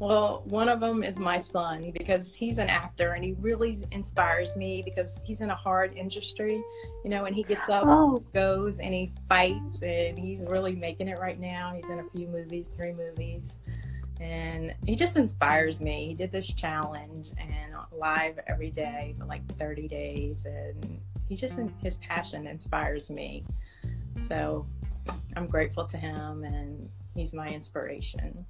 well, 0.00 0.42
one 0.46 0.68
of 0.68 0.80
them 0.80 1.04
is 1.04 1.20
my 1.20 1.36
son 1.36 1.92
because 1.92 2.34
he's 2.34 2.58
an 2.58 2.68
actor 2.68 3.10
and 3.12 3.22
he 3.22 3.34
really 3.38 3.84
inspires 3.92 4.56
me 4.56 4.82
because 4.82 5.20
he's 5.24 5.40
in 5.42 5.50
a 5.50 5.54
hard 5.54 5.92
industry, 5.92 6.62
you 7.04 7.10
know, 7.10 7.26
and 7.26 7.36
he 7.36 7.42
gets 7.42 7.68
up, 7.68 7.84
oh. 7.86 8.24
goes, 8.32 8.80
and 8.80 8.92
he 8.92 9.12
fights, 9.28 9.82
and 9.82 10.18
he's 10.18 10.42
really 10.48 10.74
making 10.74 11.06
it 11.06 11.18
right 11.18 11.38
now. 11.38 11.72
He's 11.76 11.88
in 11.90 12.00
a 12.00 12.04
few 12.04 12.26
movies, 12.26 12.72
three 12.76 12.92
movies 12.92 13.60
and 14.20 14.74
he 14.86 14.94
just 14.94 15.16
inspires 15.16 15.80
me. 15.80 16.08
He 16.08 16.14
did 16.14 16.30
this 16.30 16.52
challenge 16.52 17.30
and 17.38 17.74
live 17.90 18.38
every 18.46 18.70
day 18.70 19.14
for 19.18 19.24
like 19.24 19.42
30 19.56 19.88
days, 19.88 20.44
and 20.44 21.00
he 21.28 21.36
just 21.36 21.58
his 21.82 21.96
passion 21.96 22.46
inspires 22.46 23.10
me. 23.10 23.44
So 24.18 24.66
I'm 25.36 25.46
grateful 25.46 25.86
to 25.86 25.96
him, 25.96 26.44
and 26.44 26.90
he's 27.14 27.32
my 27.32 27.48
inspiration. 27.48 28.44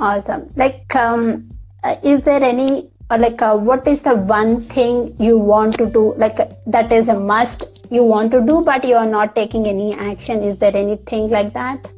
Awesome. 0.00 0.50
Like, 0.56 0.94
um, 0.94 1.50
uh, 1.84 1.96
is 2.02 2.22
there 2.22 2.42
any 2.42 2.90
or 3.10 3.18
like 3.18 3.40
uh, 3.40 3.56
what 3.56 3.86
is 3.88 4.02
the 4.02 4.14
one 4.14 4.62
thing 4.68 5.16
you 5.18 5.38
want 5.38 5.74
to 5.76 5.86
do 5.86 6.14
like 6.16 6.38
uh, 6.38 6.46
that 6.66 6.92
is 6.92 7.08
a 7.08 7.14
must 7.14 7.64
you 7.90 8.02
want 8.02 8.30
to 8.30 8.40
do 8.40 8.60
but 8.62 8.84
you 8.84 8.94
are 8.94 9.06
not 9.06 9.34
taking 9.34 9.66
any 9.66 9.94
action 9.94 10.42
is 10.42 10.58
there 10.58 10.76
anything 10.76 11.30
like 11.30 11.54
that 11.54 11.88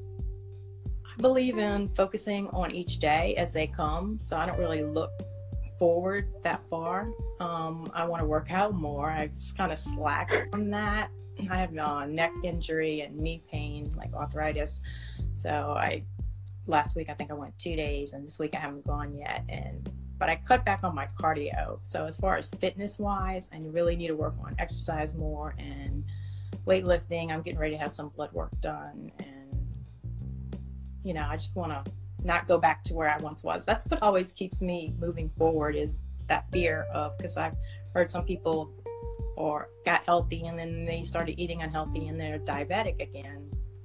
i 1.18 1.20
believe 1.20 1.58
in 1.58 1.88
focusing 1.94 2.46
on 2.48 2.70
each 2.70 2.98
day 2.98 3.34
as 3.36 3.52
they 3.52 3.66
come. 3.66 4.18
So 4.22 4.36
I 4.36 4.46
don't 4.46 4.58
really 4.58 4.82
look 4.82 5.10
forward 5.78 6.28
that 6.42 6.62
far. 6.62 7.08
Um, 7.40 7.90
I 7.94 8.04
want 8.04 8.20
to 8.20 8.26
work 8.26 8.50
out 8.50 8.74
more. 8.74 9.10
I 9.10 9.26
just 9.28 9.56
kind 9.56 9.72
of 9.72 9.78
slacked 9.78 10.50
from 10.50 10.70
that. 10.70 11.10
I 11.50 11.56
have 11.56 11.74
a 11.74 12.06
neck 12.06 12.32
injury 12.44 13.00
and 13.00 13.16
knee 13.16 13.42
pain, 13.50 13.90
like 13.96 14.12
arthritis. 14.14 14.80
So 15.34 15.74
I 15.76 16.04
last 16.66 16.96
week 16.96 17.09
I 17.11 17.14
think 17.14 17.31
I 17.31 17.35
went 17.35 17.59
two 17.59 17.77
days, 17.77 18.12
and 18.12 18.25
this 18.27 18.38
week 18.38 18.55
I 18.55 18.59
haven't 18.59 18.87
gone 18.87 19.16
yet. 19.16 19.44
And 19.49 19.90
but 20.18 20.29
I 20.29 20.37
cut 20.37 20.64
back 20.64 20.85
on 20.85 20.94
my 20.94 21.07
cardio. 21.18 21.79
So 21.83 22.05
as 22.05 22.18
far 22.18 22.37
as 22.37 22.53
fitness 22.53 22.99
wise, 22.99 23.49
I 23.53 23.59
really 23.61 23.96
need 23.96 24.09
to 24.09 24.16
work 24.16 24.35
on 24.44 24.55
exercise 24.59 25.16
more 25.16 25.55
and 25.59 26.05
weightlifting. 26.66 27.33
I'm 27.33 27.40
getting 27.40 27.59
ready 27.59 27.75
to 27.75 27.81
have 27.81 27.92
some 27.92 28.11
blood 28.11 28.31
work 28.33 28.51
done 28.61 29.11
and 29.18 29.40
you 31.03 31.14
know, 31.14 31.27
I 31.29 31.37
just 31.37 31.57
want 31.57 31.73
to 31.73 31.92
not 32.23 32.46
go 32.46 32.59
back 32.59 32.83
to 32.85 32.94
where 32.94 33.09
I 33.09 33.16
once 33.18 33.42
was. 33.42 33.64
That's 33.64 33.87
what 33.87 34.03
always 34.03 34.33
keeps 34.33 34.61
me 34.61 34.94
moving 34.99 35.29
forward 35.31 35.77
is 35.77 36.03
that 36.27 36.51
fear 36.53 36.87
of 36.92 37.16
because 37.16 37.37
I've 37.37 37.57
heard 37.94 38.11
some 38.11 38.25
people 38.25 38.70
or 39.37 39.70
got 39.85 40.05
healthy 40.05 40.46
and 40.46 40.59
then 40.59 40.85
they 40.85 41.03
started 41.03 41.40
eating 41.40 41.62
unhealthy 41.62 42.09
and 42.09 42.20
they're 42.20 42.38
diabetic 42.38 43.01
again. 43.01 43.39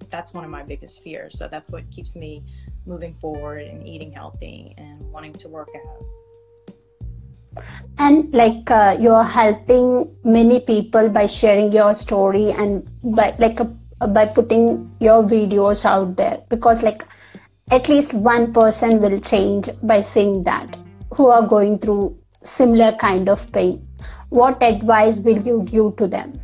That's 0.09 0.33
one 0.33 0.43
of 0.43 0.49
my 0.49 0.63
biggest 0.63 1.03
fears. 1.03 1.37
So 1.37 1.47
that's 1.47 1.69
what 1.69 1.89
keeps 1.91 2.15
me 2.15 2.43
moving 2.85 3.13
forward 3.13 3.61
and 3.61 3.87
eating 3.87 4.11
healthy 4.11 4.73
and 4.77 5.01
wanting 5.11 5.33
to 5.33 5.49
work 5.49 5.69
out. 5.75 6.05
And 7.97 8.33
like 8.33 8.69
uh, 8.69 8.97
you're 8.99 9.23
helping 9.23 10.13
many 10.23 10.59
people 10.59 11.09
by 11.09 11.25
sharing 11.25 11.71
your 11.71 11.93
story 11.93 12.51
and 12.51 12.89
by 13.03 13.35
like 13.39 13.59
a 13.59 13.65
by 14.07 14.25
putting 14.25 14.91
your 14.99 15.23
videos 15.23 15.85
out 15.85 16.15
there 16.17 16.43
because 16.49 16.83
like 16.83 17.05
at 17.71 17.87
least 17.87 18.13
one 18.13 18.53
person 18.53 18.99
will 19.01 19.19
change 19.19 19.69
by 19.83 20.01
seeing 20.01 20.43
that 20.43 20.75
who 21.13 21.27
are 21.27 21.47
going 21.47 21.79
through 21.79 22.15
similar 22.43 22.91
kind 22.97 23.29
of 23.29 23.49
pain 23.53 23.87
what 24.29 24.61
advice 24.61 25.17
will 25.19 25.41
you 25.41 25.63
give 25.63 25.95
to 25.95 26.07
them 26.07 26.39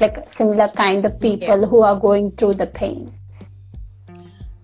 like 0.00 0.28
similar 0.32 0.68
kind 0.68 1.04
of 1.04 1.20
people 1.20 1.60
yeah. 1.60 1.66
who 1.66 1.82
are 1.82 1.98
going 1.98 2.30
through 2.32 2.54
the 2.54 2.66
pain. 2.66 3.12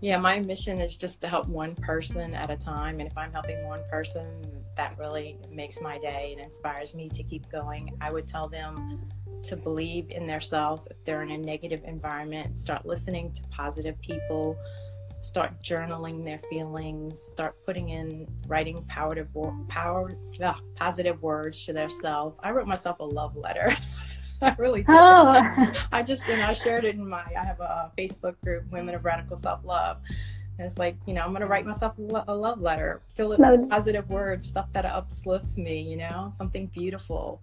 Yeah 0.01 0.18
my 0.18 0.38
mission 0.40 0.81
is 0.81 0.97
just 0.97 1.20
to 1.23 1.29
help 1.29 1.49
one 1.49 1.75
person 1.77 2.35
at 2.35 2.51
a 2.51 2.57
time 2.57 3.01
and 3.01 3.09
if 3.09 3.16
i'm 3.16 3.33
helping 3.33 3.66
one 3.66 3.81
person 3.90 4.29
that 4.77 4.99
really 4.99 5.38
makes 5.51 5.81
my 5.81 5.99
day 5.99 6.35
and 6.37 6.44
inspires 6.44 6.94
me 6.94 7.09
to 7.11 7.23
keep 7.23 7.49
going. 7.51 7.97
I 8.01 8.12
would 8.12 8.27
tell 8.27 8.49
them 8.49 9.01
to 9.44 9.57
believe 9.57 10.11
in 10.11 10.27
their 10.27 10.40
self 10.40 10.87
if 10.90 11.05
they're 11.05 11.23
in 11.23 11.31
a 11.31 11.38
negative 11.38 11.83
environment 11.85 12.59
start 12.59 12.87
listening 12.87 13.33
to 13.33 13.42
positive 13.51 14.01
people. 14.01 14.57
Start 15.20 15.62
journaling 15.62 16.25
their 16.25 16.38
feelings. 16.38 17.20
Start 17.20 17.55
putting 17.64 17.90
in 17.90 18.27
writing 18.47 18.85
power, 18.88 19.16
power 19.68 20.16
ugh, 20.42 20.57
positive 20.75 21.23
words 21.23 21.64
to 21.66 21.73
themselves. 21.73 22.38
I 22.42 22.51
wrote 22.51 22.66
myself 22.66 23.01
a 23.01 23.05
love 23.05 23.37
letter 23.37 23.73
i 24.52 24.54
really 24.59 24.83
did 24.83 24.94
oh. 24.94 25.72
i 25.92 26.02
just 26.02 26.28
and 26.28 26.42
i 26.42 26.52
shared 26.52 26.85
it 26.85 26.94
in 26.94 27.09
my 27.09 27.24
i 27.38 27.44
have 27.44 27.61
a 27.61 27.90
facebook 27.98 28.35
group 28.44 28.64
women 28.70 28.94
of 28.94 29.04
radical 29.04 29.37
self-love 29.37 29.98
and 30.59 30.66
it's 30.66 30.78
like, 30.78 30.96
you 31.07 31.14
know, 31.14 31.22
I'm 31.22 31.30
going 31.30 31.40
to 31.40 31.48
write 31.48 31.66
myself 31.66 31.94
a 31.98 32.35
love 32.35 32.61
letter, 32.61 33.02
fill 33.12 33.33
it 33.33 33.40
with 33.40 33.68
positive 33.68 34.09
words, 34.09 34.46
stuff 34.46 34.68
that 34.72 34.85
uplifts 34.85 35.59
me, 35.59 35.80
you 35.80 35.96
know, 35.96 36.28
something 36.30 36.66
beautiful. 36.66 37.40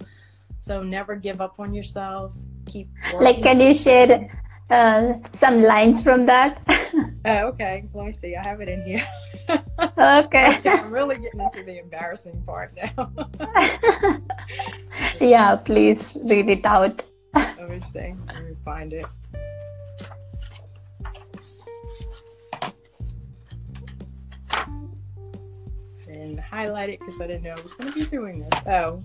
So 0.59 0.81
never 0.81 1.15
give 1.15 1.41
up 1.41 1.59
on 1.59 1.73
yourself. 1.73 2.35
Keep 2.67 2.89
like, 3.19 3.41
can 3.43 3.59
you 3.59 3.73
share 3.73 4.29
uh, 4.69 5.13
some 5.33 5.61
lines 5.61 6.01
from 6.01 6.25
that? 6.27 6.61
oh, 7.25 7.47
okay. 7.47 7.83
Let 7.93 8.05
me 8.05 8.11
see. 8.13 8.35
I 8.35 8.43
have 8.43 8.61
it 8.61 8.69
in 8.69 8.85
here 8.85 9.05
okay. 9.51 10.57
okay. 10.59 10.69
I'm 10.69 10.91
really 10.91 11.17
getting 11.19 11.41
into 11.41 11.63
the 11.63 11.79
embarrassing 11.79 12.41
part 12.45 12.73
now. 12.75 13.11
yeah, 15.21 15.55
please 15.55 16.17
read 16.25 16.49
it 16.49 16.65
out. 16.65 17.03
Let 17.33 17.69
me 17.69 17.77
see. 17.79 18.13
Let 18.27 18.43
me 18.43 18.55
find 18.63 18.93
it. 18.93 19.05
And 26.07 26.39
highlight 26.39 26.89
it 26.89 26.99
because 26.99 27.21
I 27.21 27.27
didn't 27.27 27.43
know 27.43 27.51
I 27.57 27.61
was 27.61 27.73
going 27.73 27.91
to 27.91 27.99
be 27.99 28.05
doing 28.05 28.39
this. 28.39 28.63
Oh, 28.67 29.03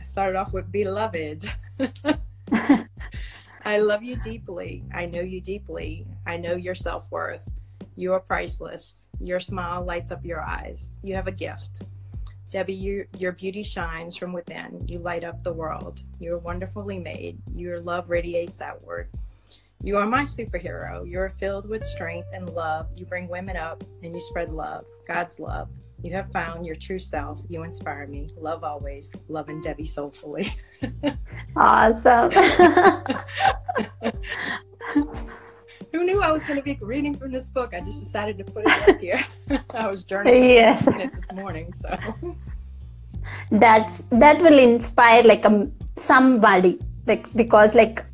I 0.00 0.04
started 0.04 0.36
off 0.36 0.52
with 0.52 0.70
beloved. 0.72 1.50
I 3.64 3.78
love 3.80 4.02
you 4.02 4.16
deeply. 4.16 4.84
I 4.94 5.06
know 5.06 5.20
you 5.20 5.40
deeply. 5.40 6.06
I 6.26 6.36
know 6.36 6.54
your 6.54 6.74
self 6.74 7.10
worth. 7.10 7.48
You 7.96 8.14
are 8.14 8.20
priceless. 8.20 9.07
Your 9.20 9.40
smile 9.40 9.84
lights 9.84 10.10
up 10.10 10.24
your 10.24 10.42
eyes. 10.42 10.92
You 11.02 11.14
have 11.14 11.26
a 11.26 11.32
gift. 11.32 11.82
Debbie, 12.50 12.74
you, 12.74 13.06
your 13.18 13.32
beauty 13.32 13.62
shines 13.62 14.16
from 14.16 14.32
within. 14.32 14.84
You 14.86 15.00
light 15.00 15.24
up 15.24 15.42
the 15.42 15.52
world. 15.52 16.02
You 16.18 16.34
are 16.34 16.38
wonderfully 16.38 16.98
made. 16.98 17.38
Your 17.56 17.80
love 17.80 18.08
radiates 18.08 18.62
outward. 18.62 19.10
You 19.82 19.96
are 19.98 20.06
my 20.06 20.22
superhero. 20.22 21.08
You 21.08 21.20
are 21.20 21.28
filled 21.28 21.68
with 21.68 21.84
strength 21.84 22.28
and 22.32 22.50
love. 22.50 22.88
You 22.96 23.06
bring 23.06 23.28
women 23.28 23.56
up 23.56 23.84
and 24.02 24.14
you 24.14 24.20
spread 24.20 24.52
love, 24.52 24.84
God's 25.06 25.38
love. 25.38 25.68
You 26.02 26.12
have 26.12 26.30
found 26.30 26.64
your 26.64 26.76
true 26.76 26.98
self. 26.98 27.42
You 27.48 27.64
inspire 27.64 28.06
me. 28.06 28.30
Love 28.36 28.64
always. 28.64 29.14
Loving 29.28 29.56
and 29.56 29.64
Debbie 29.64 29.84
soulfully. 29.84 30.48
awesome. 31.56 32.30
Who 35.92 36.04
knew 36.04 36.20
I 36.20 36.30
was 36.30 36.42
going 36.44 36.56
to 36.56 36.62
be 36.62 36.78
reading 36.80 37.14
from 37.14 37.32
this 37.32 37.48
book? 37.48 37.72
I 37.72 37.80
just 37.80 38.00
decided 38.00 38.36
to 38.38 38.44
put 38.44 38.64
it 38.66 38.88
up 38.88 39.00
here. 39.00 39.24
I 39.70 39.88
was 39.88 40.04
journaling 40.04 40.54
yes. 40.54 40.86
it 40.86 41.14
this 41.14 41.32
morning, 41.32 41.72
so 41.72 41.96
that 43.50 44.00
that 44.10 44.38
will 44.40 44.58
inspire 44.58 45.22
like 45.22 45.44
a 45.44 45.48
um, 45.48 45.72
somebody 45.96 46.78
like 47.06 47.30
because 47.34 47.74
like 47.74 48.04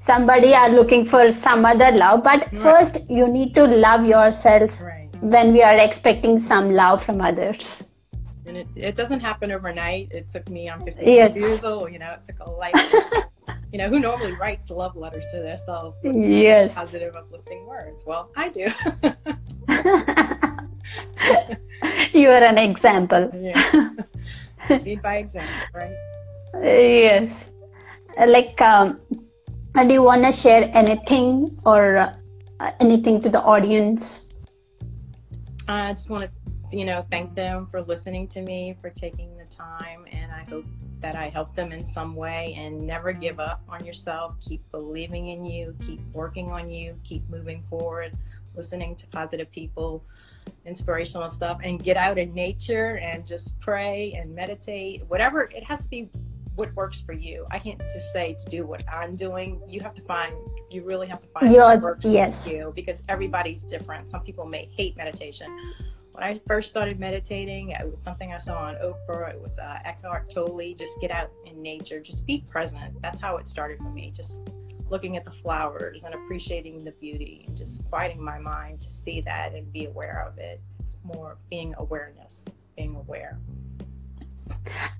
somebody 0.00 0.54
are 0.54 0.70
looking 0.70 1.06
for 1.06 1.30
some 1.32 1.64
other 1.64 1.90
love 1.92 2.22
but 2.24 2.40
right. 2.52 2.62
first 2.62 2.98
you 3.08 3.28
need 3.28 3.54
to 3.54 3.64
love 3.64 4.04
yourself 4.04 4.70
right. 4.80 5.08
when 5.20 5.52
we 5.52 5.62
are 5.62 5.76
expecting 5.76 6.38
some 6.38 6.72
love 6.72 7.04
from 7.04 7.20
others 7.20 7.84
and 8.46 8.56
it, 8.56 8.66
it 8.76 8.94
doesn't 8.94 9.20
happen 9.20 9.50
overnight. 9.50 10.10
It 10.10 10.28
took 10.28 10.48
me 10.48 10.68
i'm 10.68 10.82
50 10.82 11.04
yes. 11.04 11.36
years 11.36 11.64
old 11.64 11.92
you 11.92 11.98
know 11.98 12.12
it 12.12 12.24
took 12.24 12.40
a 12.40 12.50
life. 12.50 12.74
You 13.72 13.78
know 13.78 13.88
who 13.88 13.98
normally 13.98 14.32
writes 14.32 14.70
love 14.70 14.94
letters 14.94 15.26
to 15.32 15.40
themselves 15.40 15.96
yes. 16.04 16.72
positive 16.72 17.16
uplifting 17.16 17.66
words? 17.66 18.04
Well 18.06 18.30
i 18.36 18.48
do. 18.48 18.68
You 22.12 22.30
are 22.30 22.44
an 22.44 22.58
example. 22.58 23.28
Yeah. 23.34 23.90
Lead 24.70 25.02
by 25.02 25.16
example 25.16 25.54
right? 25.74 25.92
Yes. 26.62 27.46
Like 28.16 28.60
um, 28.62 29.00
do 29.74 29.92
you 29.92 30.02
want 30.02 30.24
to 30.24 30.30
share 30.30 30.70
anything 30.72 31.58
or 31.66 32.12
uh, 32.60 32.70
anything 32.78 33.20
to 33.22 33.28
the 33.28 33.42
audience? 33.42 34.28
I 35.66 35.90
just 35.90 36.10
want 36.10 36.24
to 36.24 36.30
you 36.74 36.84
know 36.84 37.00
thank 37.10 37.34
them 37.34 37.66
for 37.66 37.82
listening 37.82 38.26
to 38.26 38.42
me 38.42 38.76
for 38.80 38.90
taking 38.90 39.36
the 39.36 39.44
time 39.44 40.04
and 40.10 40.32
i 40.32 40.44
hope 40.50 40.64
that 41.00 41.14
i 41.14 41.28
help 41.28 41.54
them 41.54 41.70
in 41.70 41.84
some 41.84 42.16
way 42.16 42.54
and 42.58 42.84
never 42.84 43.12
give 43.12 43.38
up 43.38 43.62
on 43.68 43.84
yourself 43.84 44.34
keep 44.40 44.60
believing 44.72 45.28
in 45.28 45.44
you 45.44 45.74
keep 45.80 46.00
working 46.12 46.50
on 46.50 46.68
you 46.68 46.98
keep 47.04 47.28
moving 47.30 47.62
forward 47.62 48.16
listening 48.56 48.96
to 48.96 49.06
positive 49.08 49.50
people 49.52 50.04
inspirational 50.64 51.28
stuff 51.28 51.60
and 51.62 51.82
get 51.82 51.96
out 51.96 52.18
in 52.18 52.34
nature 52.34 52.98
and 52.98 53.26
just 53.26 53.58
pray 53.60 54.12
and 54.16 54.34
meditate 54.34 55.02
whatever 55.08 55.42
it 55.42 55.62
has 55.62 55.84
to 55.84 55.88
be 55.88 56.10
what 56.56 56.72
works 56.74 57.00
for 57.00 57.12
you. 57.12 57.46
I 57.50 57.58
can't 57.58 57.80
just 57.80 58.12
say 58.12 58.36
to 58.38 58.48
do 58.48 58.64
what 58.64 58.84
I'm 58.88 59.16
doing. 59.16 59.60
You 59.66 59.80
have 59.80 59.94
to 59.94 60.02
find, 60.02 60.36
you 60.70 60.84
really 60.84 61.08
have 61.08 61.20
to 61.20 61.26
find 61.28 61.52
Your, 61.52 61.64
what 61.64 61.80
works 61.80 62.06
yes. 62.06 62.44
for 62.44 62.50
you 62.50 62.72
because 62.76 63.02
everybody's 63.08 63.64
different. 63.64 64.08
Some 64.08 64.20
people 64.20 64.44
may 64.46 64.68
hate 64.76 64.96
meditation. 64.96 65.58
When 66.14 66.22
I 66.22 66.40
first 66.46 66.70
started 66.70 67.00
meditating, 67.00 67.70
it 67.70 67.90
was 67.90 68.00
something 68.00 68.32
I 68.32 68.36
saw 68.36 68.58
on 68.58 68.76
Oprah. 68.76 69.30
It 69.30 69.40
was 69.40 69.58
uh, 69.58 69.80
Eckhart 69.84 70.30
Tolle. 70.30 70.72
Just 70.78 71.00
get 71.00 71.10
out 71.10 71.32
in 71.44 71.60
nature. 71.60 71.98
Just 71.98 72.24
be 72.24 72.44
present. 72.48 73.02
That's 73.02 73.20
how 73.20 73.36
it 73.38 73.48
started 73.48 73.80
for 73.80 73.90
me. 73.90 74.12
Just 74.14 74.40
looking 74.88 75.16
at 75.16 75.24
the 75.24 75.32
flowers 75.32 76.04
and 76.04 76.14
appreciating 76.14 76.84
the 76.84 76.92
beauty 77.00 77.42
and 77.48 77.56
just 77.56 77.84
quieting 77.90 78.22
my 78.22 78.38
mind 78.38 78.80
to 78.82 78.90
see 78.90 79.22
that 79.22 79.54
and 79.54 79.72
be 79.72 79.86
aware 79.86 80.24
of 80.30 80.38
it. 80.38 80.60
It's 80.78 80.98
more 81.02 81.36
being 81.50 81.74
awareness, 81.78 82.46
being 82.76 82.94
aware. 82.94 83.40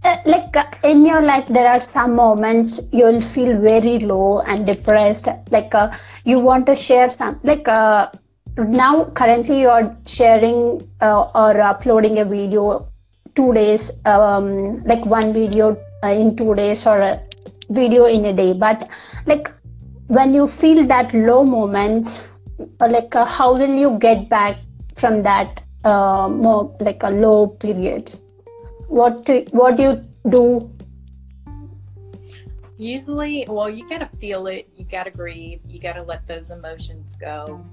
Uh, 0.02 0.16
like 0.26 0.56
uh, 0.56 0.66
in 0.82 1.06
your 1.06 1.22
life 1.22 1.46
there 1.48 1.68
are 1.68 1.80
some 1.80 2.16
moments 2.16 2.80
you'll 2.92 3.20
feel 3.20 3.58
very 3.60 3.98
low 4.00 4.40
and 4.40 4.66
depressed 4.66 5.28
like 5.50 5.74
uh, 5.74 5.90
you 6.24 6.38
want 6.38 6.66
to 6.66 6.74
share 6.74 7.08
some 7.08 7.38
like 7.42 7.66
uh, 7.68 8.08
now 8.56 9.04
currently 9.06 9.62
you're 9.62 9.96
sharing 10.06 10.88
uh, 11.00 11.22
or 11.34 11.60
uploading 11.60 12.18
a 12.18 12.24
video 12.24 12.88
two 13.34 13.52
days 13.52 13.90
um, 14.04 14.82
like 14.84 15.04
one 15.04 15.32
video 15.32 15.76
uh, 16.04 16.08
in 16.08 16.36
two 16.36 16.54
days 16.54 16.86
or 16.86 16.98
a 17.00 17.20
video 17.70 18.04
in 18.04 18.26
a 18.26 18.32
day. 18.32 18.52
But 18.52 18.88
like 19.26 19.50
when 20.06 20.34
you 20.34 20.46
feel 20.46 20.86
that 20.86 21.12
low 21.14 21.44
moments 21.44 22.22
like 22.80 23.12
how 23.14 23.54
will 23.54 23.74
you 23.74 23.98
get 23.98 24.28
back 24.28 24.58
from 24.96 25.22
that 25.24 25.60
more 25.84 26.76
like 26.80 27.02
a 27.02 27.10
low 27.10 27.48
period? 27.48 28.18
What 28.88 29.24
do, 29.24 29.44
what 29.50 29.76
do 29.76 29.82
you 29.82 30.30
do? 30.30 30.70
Usually 32.78 33.46
well 33.48 33.70
you 33.70 33.88
gotta 33.88 34.10
feel 34.20 34.46
it 34.46 34.68
you 34.76 34.84
gotta 34.84 35.10
grieve 35.10 35.60
you 35.66 35.80
gotta 35.80 36.02
let 36.02 36.26
those 36.26 36.50
emotions 36.50 37.16
go 37.16 37.64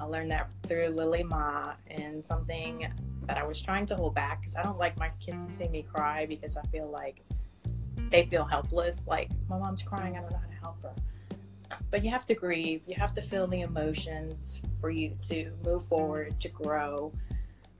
i 0.00 0.04
learned 0.04 0.30
that 0.30 0.48
through 0.64 0.88
lily 0.88 1.22
ma 1.22 1.72
and 1.90 2.24
something 2.24 2.90
that 3.26 3.38
i 3.38 3.44
was 3.44 3.60
trying 3.60 3.86
to 3.86 3.94
hold 3.94 4.14
back 4.14 4.40
because 4.40 4.56
i 4.56 4.62
don't 4.62 4.78
like 4.78 4.96
my 4.98 5.10
kids 5.20 5.46
to 5.46 5.52
see 5.52 5.68
me 5.68 5.82
cry 5.82 6.26
because 6.26 6.56
i 6.56 6.62
feel 6.68 6.88
like 6.90 7.24
they 8.10 8.26
feel 8.26 8.44
helpless. 8.44 9.04
Like 9.06 9.30
my 9.48 9.58
mom's 9.58 9.82
crying 9.82 10.16
i 10.16 10.20
don't 10.20 10.30
know 10.30 10.38
how 10.38 10.46
to 10.46 10.60
help 10.60 10.82
her. 10.82 10.92
But 11.90 12.02
you 12.02 12.10
have 12.10 12.24
to 12.26 12.34
grieve. 12.34 12.82
You 12.86 12.94
have 12.96 13.12
to 13.14 13.20
feel 13.20 13.46
the 13.46 13.60
emotions 13.60 14.64
for 14.80 14.90
you 14.90 15.16
to 15.22 15.52
move 15.64 15.84
forward 15.84 16.40
to 16.40 16.48
grow 16.48 17.12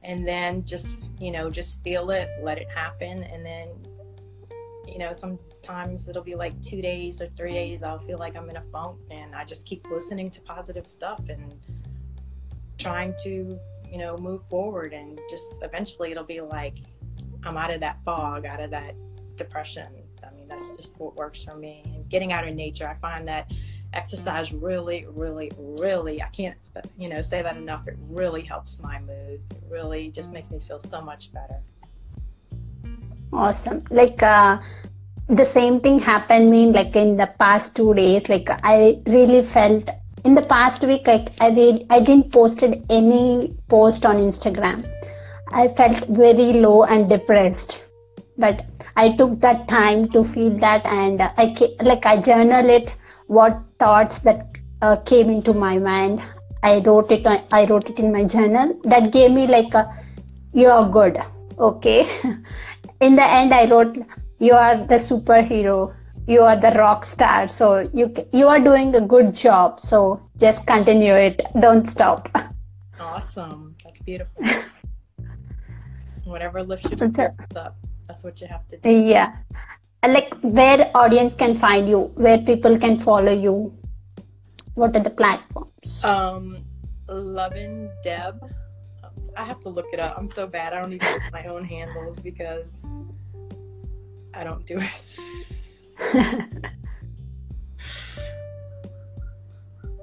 and 0.02 0.26
then 0.26 0.64
just 0.64 1.10
you 1.20 1.30
know 1.30 1.50
just 1.50 1.82
feel 1.82 2.10
it 2.10 2.28
let 2.40 2.56
it 2.58 2.68
happen 2.70 3.24
and 3.24 3.44
then 3.44 3.68
you 4.86 4.96
know 4.96 5.12
sometimes 5.12 6.08
it'll 6.08 6.22
be 6.22 6.36
like 6.36 6.60
two 6.62 6.80
days 6.80 7.20
or 7.20 7.26
three 7.36 7.52
days 7.52 7.82
i'll 7.82 7.98
feel 7.98 8.16
like 8.16 8.36
i'm 8.36 8.48
in 8.48 8.56
a 8.56 8.62
funk 8.72 8.96
and 9.10 9.34
i 9.34 9.44
just 9.44 9.66
keep 9.66 9.84
listening 9.90 10.30
to 10.30 10.40
positive 10.42 10.86
stuff 10.86 11.28
and 11.28 11.52
trying 12.78 13.14
to 13.24 13.58
you 13.90 13.98
know 13.98 14.16
move 14.16 14.42
forward 14.44 14.92
and 14.92 15.18
just 15.28 15.62
eventually 15.62 16.10
it'll 16.10 16.24
be 16.24 16.40
like 16.40 16.78
i'm 17.44 17.56
out 17.56 17.72
of 17.72 17.80
that 17.80 18.02
fog 18.04 18.44
out 18.44 18.60
of 18.60 18.70
that 18.70 18.94
depression. 19.38 19.86
I 20.26 20.34
mean 20.34 20.46
that's 20.46 20.70
just 20.70 20.98
what 20.98 21.16
works 21.16 21.42
for 21.44 21.56
me. 21.56 21.82
And 21.86 22.06
getting 22.10 22.32
out 22.32 22.46
in 22.46 22.54
nature 22.56 22.86
i 22.86 22.94
find 22.94 23.26
that 23.28 23.50
exercise 23.94 24.52
really 24.52 25.06
really 25.14 25.50
really 25.56 26.20
i 26.20 26.28
can't 26.28 26.60
you 26.98 27.08
know 27.08 27.22
say 27.22 27.40
that 27.40 27.56
enough. 27.56 27.88
It 27.88 27.96
really 28.10 28.42
helps 28.42 28.78
my 28.80 28.98
mood. 29.00 29.40
It 29.50 29.62
really 29.70 30.10
just 30.10 30.34
makes 30.34 30.50
me 30.50 30.58
feel 30.58 30.78
so 30.78 31.00
much 31.00 31.32
better. 31.32 31.60
Awesome. 33.32 33.84
Like 33.90 34.22
uh 34.22 34.58
the 35.28 35.44
same 35.44 35.80
thing 35.80 35.98
happened 35.98 36.50
me 36.50 36.66
like 36.66 36.96
in 36.96 37.16
the 37.16 37.30
past 37.38 37.74
two 37.76 37.94
days. 37.94 38.28
Like 38.28 38.48
i 38.50 39.00
really 39.06 39.42
felt 39.42 39.88
in 40.24 40.34
the 40.34 40.42
past 40.42 40.82
week 40.82 41.06
like 41.06 41.28
i 41.40 41.50
did 41.50 41.84
i 41.90 42.00
didn't 42.00 42.30
posted 42.32 42.84
any 42.90 43.54
post 43.68 44.06
on 44.06 44.16
instagram. 44.16 44.86
I 45.50 45.68
felt 45.68 46.06
very 46.08 46.52
low 46.52 46.82
and 46.84 47.08
depressed. 47.08 47.86
But 48.36 48.64
i 48.96 49.16
took 49.16 49.40
that 49.40 49.66
time 49.68 50.08
to 50.10 50.24
feel 50.24 50.58
that 50.64 50.84
and 50.86 51.22
i 51.22 51.46
like 51.82 52.06
i 52.06 52.20
journal 52.20 52.68
it 52.68 52.94
what 53.26 53.60
thoughts 53.78 54.18
that 54.20 54.58
uh, 54.82 54.96
came 54.96 55.30
into 55.30 55.52
my 55.52 55.78
mind. 55.78 56.22
I 56.62 56.78
wrote 56.80 57.10
it 57.10 57.26
i 57.52 57.64
wrote 57.66 57.90
it 57.90 57.98
in 57.98 58.12
my 58.12 58.24
journal. 58.24 58.78
That 58.84 59.12
gave 59.12 59.30
me 59.30 59.46
like 59.46 59.74
a 59.74 59.84
you 60.52 60.68
are 60.68 60.88
good. 60.88 61.18
Okay. 61.58 62.08
In 63.00 63.14
the 63.16 63.24
end 63.24 63.54
i 63.54 63.64
wrote 63.70 63.96
you 64.38 64.54
are 64.54 64.76
the 64.86 65.00
superhero 65.08 65.94
you 66.28 66.42
are 66.42 66.56
the 66.60 66.70
rock 66.72 67.06
star 67.06 67.48
so 67.48 67.66
you 67.94 68.06
you 68.32 68.46
are 68.46 68.60
doing 68.60 68.94
a 68.94 69.00
good 69.00 69.34
job 69.34 69.80
so 69.80 70.20
just 70.36 70.66
continue 70.66 71.14
it 71.14 71.40
don't 71.60 71.88
stop. 71.88 72.28
Awesome. 73.00 73.74
That's 73.82 74.00
beautiful. 74.02 74.44
Whatever 76.24 76.62
lifts 76.62 76.90
your 76.90 76.98
spirits 76.98 77.56
up. 77.56 77.76
That's 78.06 78.24
what 78.24 78.40
you 78.40 78.46
have 78.46 78.66
to 78.68 78.76
do. 78.76 78.90
Yeah. 78.90 79.36
Like 80.06 80.34
where 80.42 80.90
audience 80.94 81.34
can 81.34 81.56
find 81.56 81.88
you 81.88 82.00
where 82.26 82.38
people 82.38 82.78
can 82.78 83.00
follow 83.00 83.32
you 83.32 83.72
what 84.74 84.94
are 84.94 85.02
the 85.02 85.10
platforms? 85.10 86.04
Um 86.04 86.58
lovin 87.08 87.90
deb. 88.04 88.52
I 89.36 89.44
have 89.44 89.60
to 89.60 89.68
look 89.70 89.86
it 89.92 90.00
up. 90.00 90.18
I'm 90.18 90.28
so 90.28 90.46
bad. 90.46 90.74
I 90.74 90.80
don't 90.80 90.92
even 90.92 91.06
know 91.06 91.30
my 91.32 91.44
own 91.44 91.64
handles 91.64 92.18
because 92.20 92.82
i 94.34 94.44
don't 94.44 94.66
do 94.66 94.78
it 94.78 95.48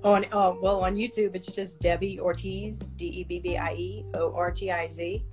on 0.03 0.25
oh 0.31 0.57
well 0.61 0.81
on 0.83 0.95
youtube 0.95 1.35
it's 1.35 1.51
just 1.51 1.81
debbie 1.81 2.19
ortiz 2.19 2.79
d-e-b-b-i-e 2.97 4.05
o-r-t-i-z 4.13 5.25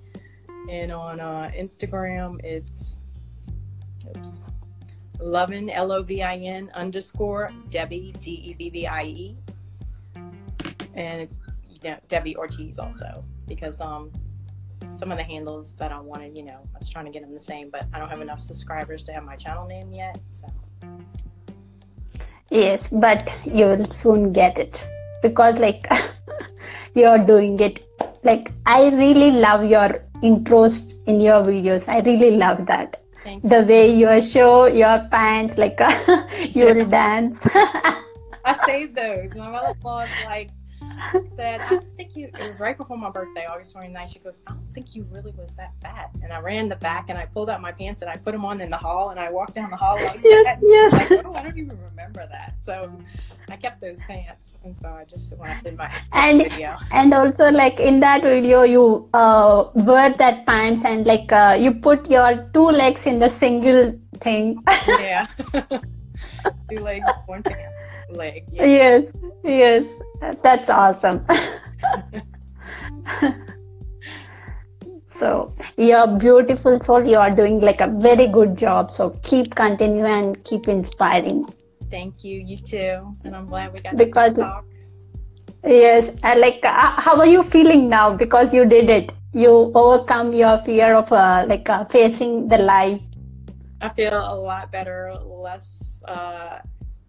And 0.69 0.93
on 0.93 1.19
uh, 1.21 1.51
Instagram, 1.57 2.41
it's 2.45 2.99
oops, 4.09 4.41
Lovin 5.21 5.69
L 5.71 5.91
O 5.91 6.03
V 6.03 6.23
I 6.23 6.37
N 6.37 6.71
underscore 6.75 7.51
Debbie 7.71 8.15
D 8.21 8.31
E 8.31 8.55
B 8.55 8.71
B 8.71 8.87
I 8.87 9.03
E, 9.03 9.37
and 10.95 11.21
it's 11.21 11.41
you 11.83 11.91
know 11.91 11.99
Debbie 12.07 12.37
Ortiz 12.37 12.79
also 12.79 13.23
because 13.49 13.81
um 13.81 14.13
some 14.91 15.11
of 15.13 15.19
the 15.19 15.25
handles 15.25 15.75
that 15.77 15.93
I 15.93 16.01
wanted, 16.01 16.37
you 16.37 16.45
know, 16.45 16.61
I 16.75 16.79
was 16.79 16.89
trying 16.89 17.07
to 17.07 17.11
get 17.11 17.23
them 17.23 17.33
the 17.33 17.41
same, 17.41 17.71
but 17.71 17.87
I 17.93 17.99
don't 17.99 18.09
have 18.09 18.21
enough 18.21 18.41
subscribers 18.41 19.05
to 19.05 19.13
have 19.13 19.25
my 19.25 19.37
channel 19.37 19.67
name 19.67 19.93
yet. 19.93 20.19
So 20.31 20.49
Yes, 22.51 22.89
but 22.89 23.31
you 23.47 23.65
will 23.65 23.91
soon 23.91 24.33
get 24.33 24.59
it 24.59 24.85
because 25.23 25.59
like 25.59 25.87
you're 26.95 27.19
doing 27.19 27.59
it. 27.61 27.87
Like 28.25 28.53
I 28.67 28.89
really 28.89 29.31
love 29.31 29.65
your 29.65 30.05
intros 30.23 30.95
in 31.07 31.21
your 31.21 31.43
videos. 31.43 31.89
I 31.89 32.01
really 32.01 32.33
love 32.33 32.67
that. 32.67 33.01
thank 33.25 33.43
you. 33.43 33.49
The 33.49 33.63
way 33.63 33.95
you 33.95 34.21
show 34.21 34.67
your 34.67 35.09
pants, 35.11 35.57
like 35.57 35.81
you 36.55 36.67
will 36.67 36.85
dance. 37.01 37.41
I 38.45 38.55
saved 38.67 38.97
those. 38.97 39.35
My 39.35 39.51
mother-in-law 39.51 40.03
was 40.03 40.11
like 40.27 40.51
said, 41.37 41.61
I 41.61 41.79
think 41.97 42.17
you 42.17 42.31
it 42.39 42.49
was 42.49 42.61
right 42.61 42.77
before 42.77 42.97
my 42.97 43.11
birthday, 43.11 43.47
August 43.47 43.75
29th. 43.77 44.13
She 44.13 44.19
goes, 44.21 44.43
I 44.47 44.53
don't 44.53 44.75
think 44.75 44.95
you 44.95 45.07
really 45.11 45.33
was 45.33 45.57
that 45.57 45.73
fat. 45.81 46.11
And 46.23 46.33
I 46.33 46.41
ran 46.41 46.69
the 46.69 46.77
back 46.77 47.09
and 47.09 47.19
I 47.19 47.27
pulled 47.27 47.51
out 47.51 47.61
my 47.61 47.73
pants 47.73 48.03
and 48.03 48.11
I 48.11 48.17
put 48.17 48.33
them 48.33 48.45
on 48.45 48.61
in 48.61 48.71
the 48.71 48.77
hall 48.77 49.11
and 49.11 49.21
I 49.21 49.31
walked 49.31 49.55
down 49.55 49.71
the 49.71 49.77
hall 49.77 49.97
like 50.03 50.21
Yes, 50.25 50.45
that. 50.45 50.59
Yes. 50.63 50.93
like, 50.93 51.25
oh, 51.25 51.33
I 51.35 51.43
don't 51.43 51.59
even 51.59 51.79
remember 51.81 52.27
that. 52.31 52.55
So 52.61 52.91
I 53.51 53.57
kept 53.57 53.81
those 53.81 54.03
pants. 54.05 54.57
And 54.65 54.77
so 54.77 54.89
I 54.89 55.05
just 55.05 55.37
when 55.37 55.51
I 55.51 55.61
did 55.61 55.77
my 55.77 55.91
and 56.13 56.43
video. 56.43 56.77
and 56.91 57.13
also 57.13 57.51
like 57.51 57.81
in 57.81 58.01
that 58.01 58.23
video 58.23 58.63
you 58.63 59.09
uh, 59.15 59.71
wear 59.75 60.13
that 60.15 60.47
pants 60.47 60.85
and 60.85 61.07
like 61.07 61.31
uh, 61.33 61.57
you 61.59 61.75
put 61.75 62.09
your 62.11 62.49
two 62.55 62.67
legs 62.67 63.07
in 63.07 63.19
the 63.19 63.29
single 63.29 63.99
thing. 64.21 64.63
Yeah. 64.89 65.27
Two 66.71 66.81
legs, 66.81 67.09
one 67.27 67.43
pants, 67.43 67.85
leg. 68.11 68.45
Yeah. 68.51 68.65
yes, 68.65 69.13
yes, 69.45 69.87
that's 70.43 70.71
awesome. 70.71 71.25
so 75.07 75.55
you're 75.77 76.19
beautiful 76.19 76.81
soul. 76.81 77.05
You 77.05 77.19
are 77.19 77.31
doing 77.31 77.61
like 77.61 77.81
a 77.81 77.87
very 77.89 78.27
good 78.27 78.57
job. 78.57 78.91
So 78.91 79.11
keep 79.23 79.55
continue 79.55 80.05
and 80.05 80.43
keep 80.45 80.69
inspiring. 80.69 81.47
Thank 81.91 82.25
you. 82.25 82.41
You 82.41 82.57
too. 82.57 83.17
And 83.25 83.37
I'm 83.37 83.47
glad 83.47 83.73
we 83.73 83.81
got 83.81 83.97
Because- 83.97 84.35
to 84.35 84.41
talk. 84.41 84.65
Yes, 85.65 86.11
uh, 86.25 86.35
like 86.39 86.59
uh, 86.65 87.01
how 87.01 87.17
are 87.21 87.27
you 87.27 87.45
feeling 87.45 87.89
now? 87.89 88.17
Because 88.17 88.53
you 88.53 88.65
did 88.65 88.91
it. 88.91 89.13
You 89.33 89.71
overcome 89.77 90.33
your 90.33 90.59
fear 90.65 90.93
of 90.95 91.13
uh, 91.13 91.45
like 91.47 91.69
uh, 91.71 91.85
facing 91.85 92.49
the 92.49 92.59
life. 92.59 93.01
I 93.83 93.89
feel 93.89 94.15
a 94.15 94.39
lot 94.39 94.71
better, 94.71 95.13
less 95.25 96.05
uh, 96.07 96.61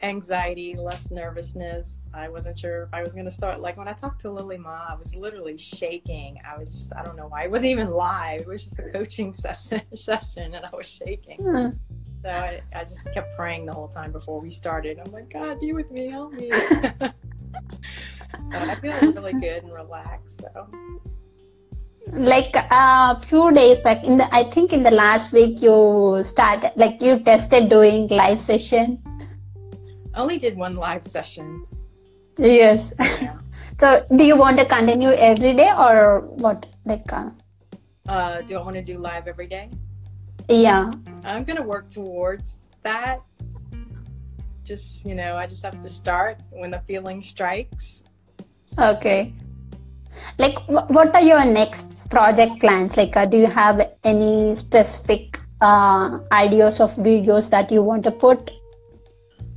anxiety, 0.01 0.76
less 0.76 1.11
nervousness. 1.11 1.99
I 2.15 2.30
wasn't 2.30 2.57
sure 2.57 2.84
if 2.84 2.89
I 2.93 3.03
was 3.03 3.13
going 3.13 3.26
to 3.26 3.32
start. 3.32 3.61
Like 3.61 3.78
when 3.78 3.88
I 3.88 3.93
talked 3.93 4.21
to 4.21 4.32
Lily 4.32 4.57
Ma, 4.57 4.88
I 4.89 4.95
was 4.95 5.15
literally 5.15 5.55
shaking. 5.57 6.39
I 6.43 6.57
was 6.57 6.74
just, 6.76 6.95
I 6.95 7.03
don't 7.03 7.15
know 7.15 7.28
why. 7.28 7.43
It 7.43 7.51
wasn't 7.51 7.71
even 7.71 7.91
live. 7.91 8.41
It 8.41 8.47
was 8.47 8.63
just 8.63 8.80
a 8.80 8.89
coaching 8.89 9.34
session, 9.36 9.84
session 9.95 10.55
and 10.55 10.65
I 10.65 10.76
was 10.76 10.89
shaking. 10.89 11.38
Hmm. 11.38 11.69
So 12.24 12.30
I, 12.30 12.61
I 12.74 12.84
just 12.86 13.07
kept 13.13 13.36
praying 13.36 13.67
the 13.67 13.74
whole 13.74 13.89
time 13.89 14.11
before 14.11 14.41
we 14.41 14.49
started. 14.49 14.99
I'm 14.99 15.11
like, 15.11 15.32
God, 15.32 15.59
be 15.59 15.74
with 15.74 15.91
me, 15.91 16.09
help 16.09 16.34
me. 16.34 16.49
but 16.99 17.13
I 18.51 18.76
feel 18.80 18.99
really 19.11 19.34
good 19.39 19.63
and 19.63 19.74
relaxed. 19.74 20.39
So 20.39 20.67
like 22.12 22.54
a 22.56 23.20
few 23.28 23.51
days 23.54 23.80
back 23.80 24.04
in 24.04 24.18
the 24.18 24.28
i 24.36 24.43
think 24.51 24.74
in 24.74 24.84
the 24.84 24.91
last 24.91 25.32
week 25.32 25.62
you 25.62 26.22
started 26.24 26.72
like 26.76 27.01
you 27.01 27.20
tested 27.24 27.70
doing 27.70 28.08
live 28.10 28.39
session 28.39 29.01
only 30.16 30.38
did 30.38 30.56
one 30.56 30.76
live 30.76 31.04
session. 31.04 31.66
yes 32.38 32.91
Yeah. 32.99 33.38
so 33.80 34.06
do 34.16 34.24
you 34.24 34.36
want 34.36 34.58
to 34.58 34.66
continue 34.66 35.10
every 35.10 35.54
day 35.56 35.72
or 35.74 36.22
what 36.43 36.66
like 36.86 37.12
uh, 37.12 37.30
Uh, 38.08 38.41
do 38.43 38.60
I 38.60 38.62
want 38.62 38.76
to 38.76 38.84
do 38.84 38.99
live 38.99 39.28
every 39.32 39.47
day? 39.47 39.70
yeah 40.49 40.91
I'm 41.24 41.43
gonna 41.47 41.64
work 41.64 41.89
towards 41.89 42.60
that. 42.84 43.24
Just 44.68 45.06
you 45.08 45.16
know, 45.16 45.36
I 45.39 45.47
just 45.47 45.64
have 45.64 45.80
to 45.82 45.88
start 45.89 46.41
when 46.51 46.70
the 46.70 46.82
feeling 46.86 47.22
strikes. 47.24 48.04
okay 48.78 49.32
like 50.38 50.58
what 50.68 51.14
are 51.16 51.22
your 51.22 51.45
next 51.45 51.86
project 52.14 52.59
plans 52.59 52.97
like 52.97 53.16
uh, 53.18 53.26
do 53.26 53.38
you 53.38 53.47
have 53.47 53.82
any 54.03 54.55
specific 54.55 55.39
uh, 55.61 56.20
ideas 56.32 56.80
of 56.80 56.91
videos 56.95 57.49
that 57.49 57.72
you 57.72 57.82
want 57.91 58.03
to 58.03 58.11
put 58.26 58.51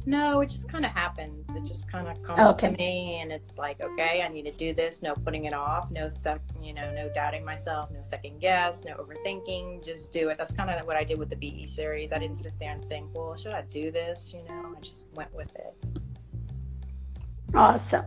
No, 0.08 0.40
it 0.42 0.50
just 0.50 0.66
kind 0.72 0.84
of 0.88 0.92
happens. 0.92 1.48
It 1.58 1.64
just 1.68 1.90
kind 1.92 2.06
of 2.10 2.16
comes 2.26 2.50
Okay. 2.50 2.68
to 2.70 2.76
me, 2.82 2.90
and 3.20 3.32
it's 3.36 3.50
like, 3.62 3.80
okay, 3.86 4.22
I 4.26 4.28
need 4.34 4.44
to 4.50 4.52
do 4.52 4.68
this. 4.80 5.02
No 5.06 5.14
putting 5.26 5.46
it 5.48 5.54
off. 5.60 5.90
No 5.96 6.04
sec, 6.18 6.38
you 6.66 6.74
know, 6.76 6.86
no 6.98 7.04
doubting 7.16 7.44
myself. 7.44 7.90
No 7.96 8.02
second 8.02 8.38
guess. 8.44 8.84
No 8.88 8.92
overthinking. 9.02 9.84
Just 9.88 10.12
do 10.18 10.28
it. 10.30 10.38
That's 10.38 10.54
kind 10.60 10.70
of 10.70 10.86
what 10.90 10.96
I 11.02 11.02
did 11.10 11.18
with 11.22 11.30
the 11.34 11.40
BE 11.44 11.66
series. 11.66 12.12
I 12.12 12.20
didn't 12.22 12.38
sit 12.44 12.54
there 12.60 12.72
and 12.76 12.84
think, 12.92 13.16
well, 13.16 13.34
should 13.34 13.56
I 13.60 13.62
do 13.78 13.90
this? 13.98 14.32
You 14.36 14.42
know, 14.48 14.62
I 14.76 14.80
just 14.90 15.08
went 15.18 15.34
with 15.40 15.52
it. 15.66 15.74
awesome 17.54 18.04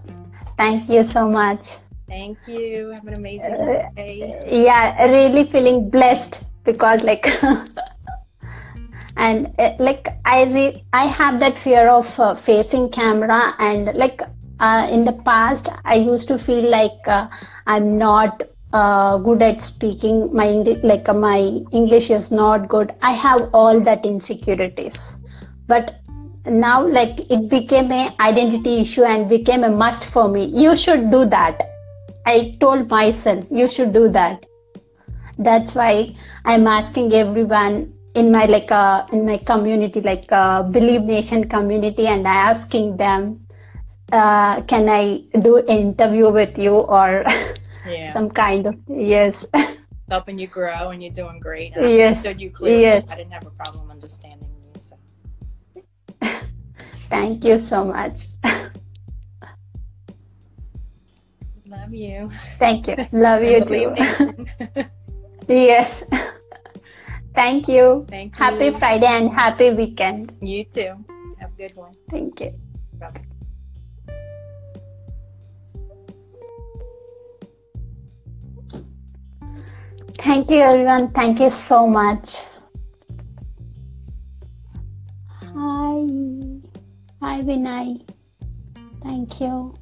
thank 0.58 0.90
you 0.90 1.04
so 1.04 1.28
much 1.30 1.78
Thank 2.10 2.48
you. 2.48 2.90
Have 2.92 3.08
an 3.08 3.14
amazing 3.14 3.58
Uh, 3.62 3.90
day. 3.96 4.36
yeah 4.66 5.04
really 5.06 5.46
feeling 5.52 5.90
blessed 5.90 6.44
because 6.66 7.04
like 7.04 7.28
and 9.18 9.54
uh, 9.60 9.72
like 9.80 10.08
i 10.26 10.44
re- 10.44 10.84
i 10.94 11.06
have 11.06 11.40
that 11.40 11.58
fear 11.58 11.90
of 11.90 12.20
uh, 12.20 12.36
facing 12.36 12.90
camera 12.90 13.56
and 13.60 13.92
like 13.96 14.22
uh, 14.60 14.88
in 14.92 15.04
the 15.06 15.14
past 15.30 15.70
i 15.86 15.96
used 15.96 16.28
to 16.28 16.38
feel 16.38 16.70
like 16.70 17.08
uh, 17.08 17.28
i'm 17.68 17.98
not 17.98 18.44
uh, 18.74 19.18
good 19.18 19.42
at 19.42 19.62
speaking. 19.64 20.34
My 20.36 20.48
English, 20.48 20.80
like 20.84 21.08
my 21.16 21.40
english 21.72 22.12
is 22.12 22.32
not 22.32 22.68
good. 22.70 22.94
I 23.02 23.14
have 23.14 23.50
all 23.54 23.80
that 23.82 24.06
insecurities. 24.06 25.16
But 25.68 25.96
now 26.46 26.88
like 26.88 27.20
it 27.32 27.50
became 27.50 27.92
a 27.92 28.16
identity 28.20 28.82
issue 28.82 29.04
and 29.04 29.28
became 29.30 29.64
a 29.64 29.70
must 29.70 30.06
for 30.06 30.28
me. 30.30 30.46
You 30.46 30.76
should 30.76 31.10
do 31.12 31.26
that 31.26 31.69
i 32.26 32.56
told 32.60 32.90
myself 32.90 33.44
you 33.52 33.68
should 33.68 33.94
do 33.94 34.08
that 34.10 34.46
that's 35.38 35.76
why 35.76 35.92
i'm 36.46 36.68
asking 36.68 37.14
everyone 37.14 37.94
in 38.16 38.32
my 38.32 38.46
like 38.46 38.72
uh, 38.72 39.06
in 39.12 39.26
my 39.26 39.38
community 39.38 40.02
like 40.02 40.32
uh, 40.32 40.62
believe 40.64 41.04
nation 41.04 41.48
community 41.48 42.08
and 42.08 42.28
i 42.28 42.36
asking 42.52 42.98
them 42.98 43.46
uh, 44.12 44.62
can 44.64 44.90
i 44.90 45.22
do 45.42 45.58
an 45.58 45.68
interview 45.90 46.30
with 46.32 46.58
you 46.58 46.74
or 47.00 47.24
Yeah. 47.86 48.14
some 48.14 48.30
kind 48.30 48.66
of 48.68 48.76
yes 48.88 49.46
helping 50.10 50.40
you 50.40 50.48
grow 50.48 50.90
and 50.90 51.04
you're 51.04 51.14
doing 51.14 51.40
great. 51.40 51.74
I 51.76 51.86
Yes. 51.88 52.18
understood 52.18 52.42
you 52.42 52.50
clearly. 52.52 52.82
Yes. 52.82 53.12
I 53.12 53.16
didn't 53.16 53.32
have 53.32 53.46
a 53.46 53.52
problem 53.52 53.92
understanding 53.92 54.50
you. 54.58 54.82
So 54.82 54.98
thank 57.10 57.44
you 57.44 57.58
so 57.60 57.86
much 57.86 58.26
love 61.90 61.94
you. 61.94 62.30
thank 62.60 62.88
you 62.88 62.96
love 63.12 63.44
you 63.44 63.66
too 63.66 63.94
yes 65.48 66.04
thank 67.36 67.68
you 67.68 68.06
Thank 68.10 68.38
you. 68.38 68.44
happy 68.46 68.72
friday 68.72 69.08
and 69.08 69.32
happy 69.32 69.74
weekend 69.74 70.32
You 70.42 70.64
too. 70.66 71.06
Have 71.40 71.52
a 71.54 71.58
good 71.58 71.76
one. 71.76 71.92
thank 72.12 72.40
you 72.42 72.52
Bye. 73.00 73.12
Thank 80.20 80.52
you, 80.52 80.58
everyone. 80.60 81.12
Thank 81.14 81.40
you 81.40 81.50
so 81.50 81.88
much. 81.88 82.36
Hi. 85.56 86.06
Hi, 87.22 87.42
Vinay. 87.42 88.06
Thank 89.02 89.40
you. 89.40 89.79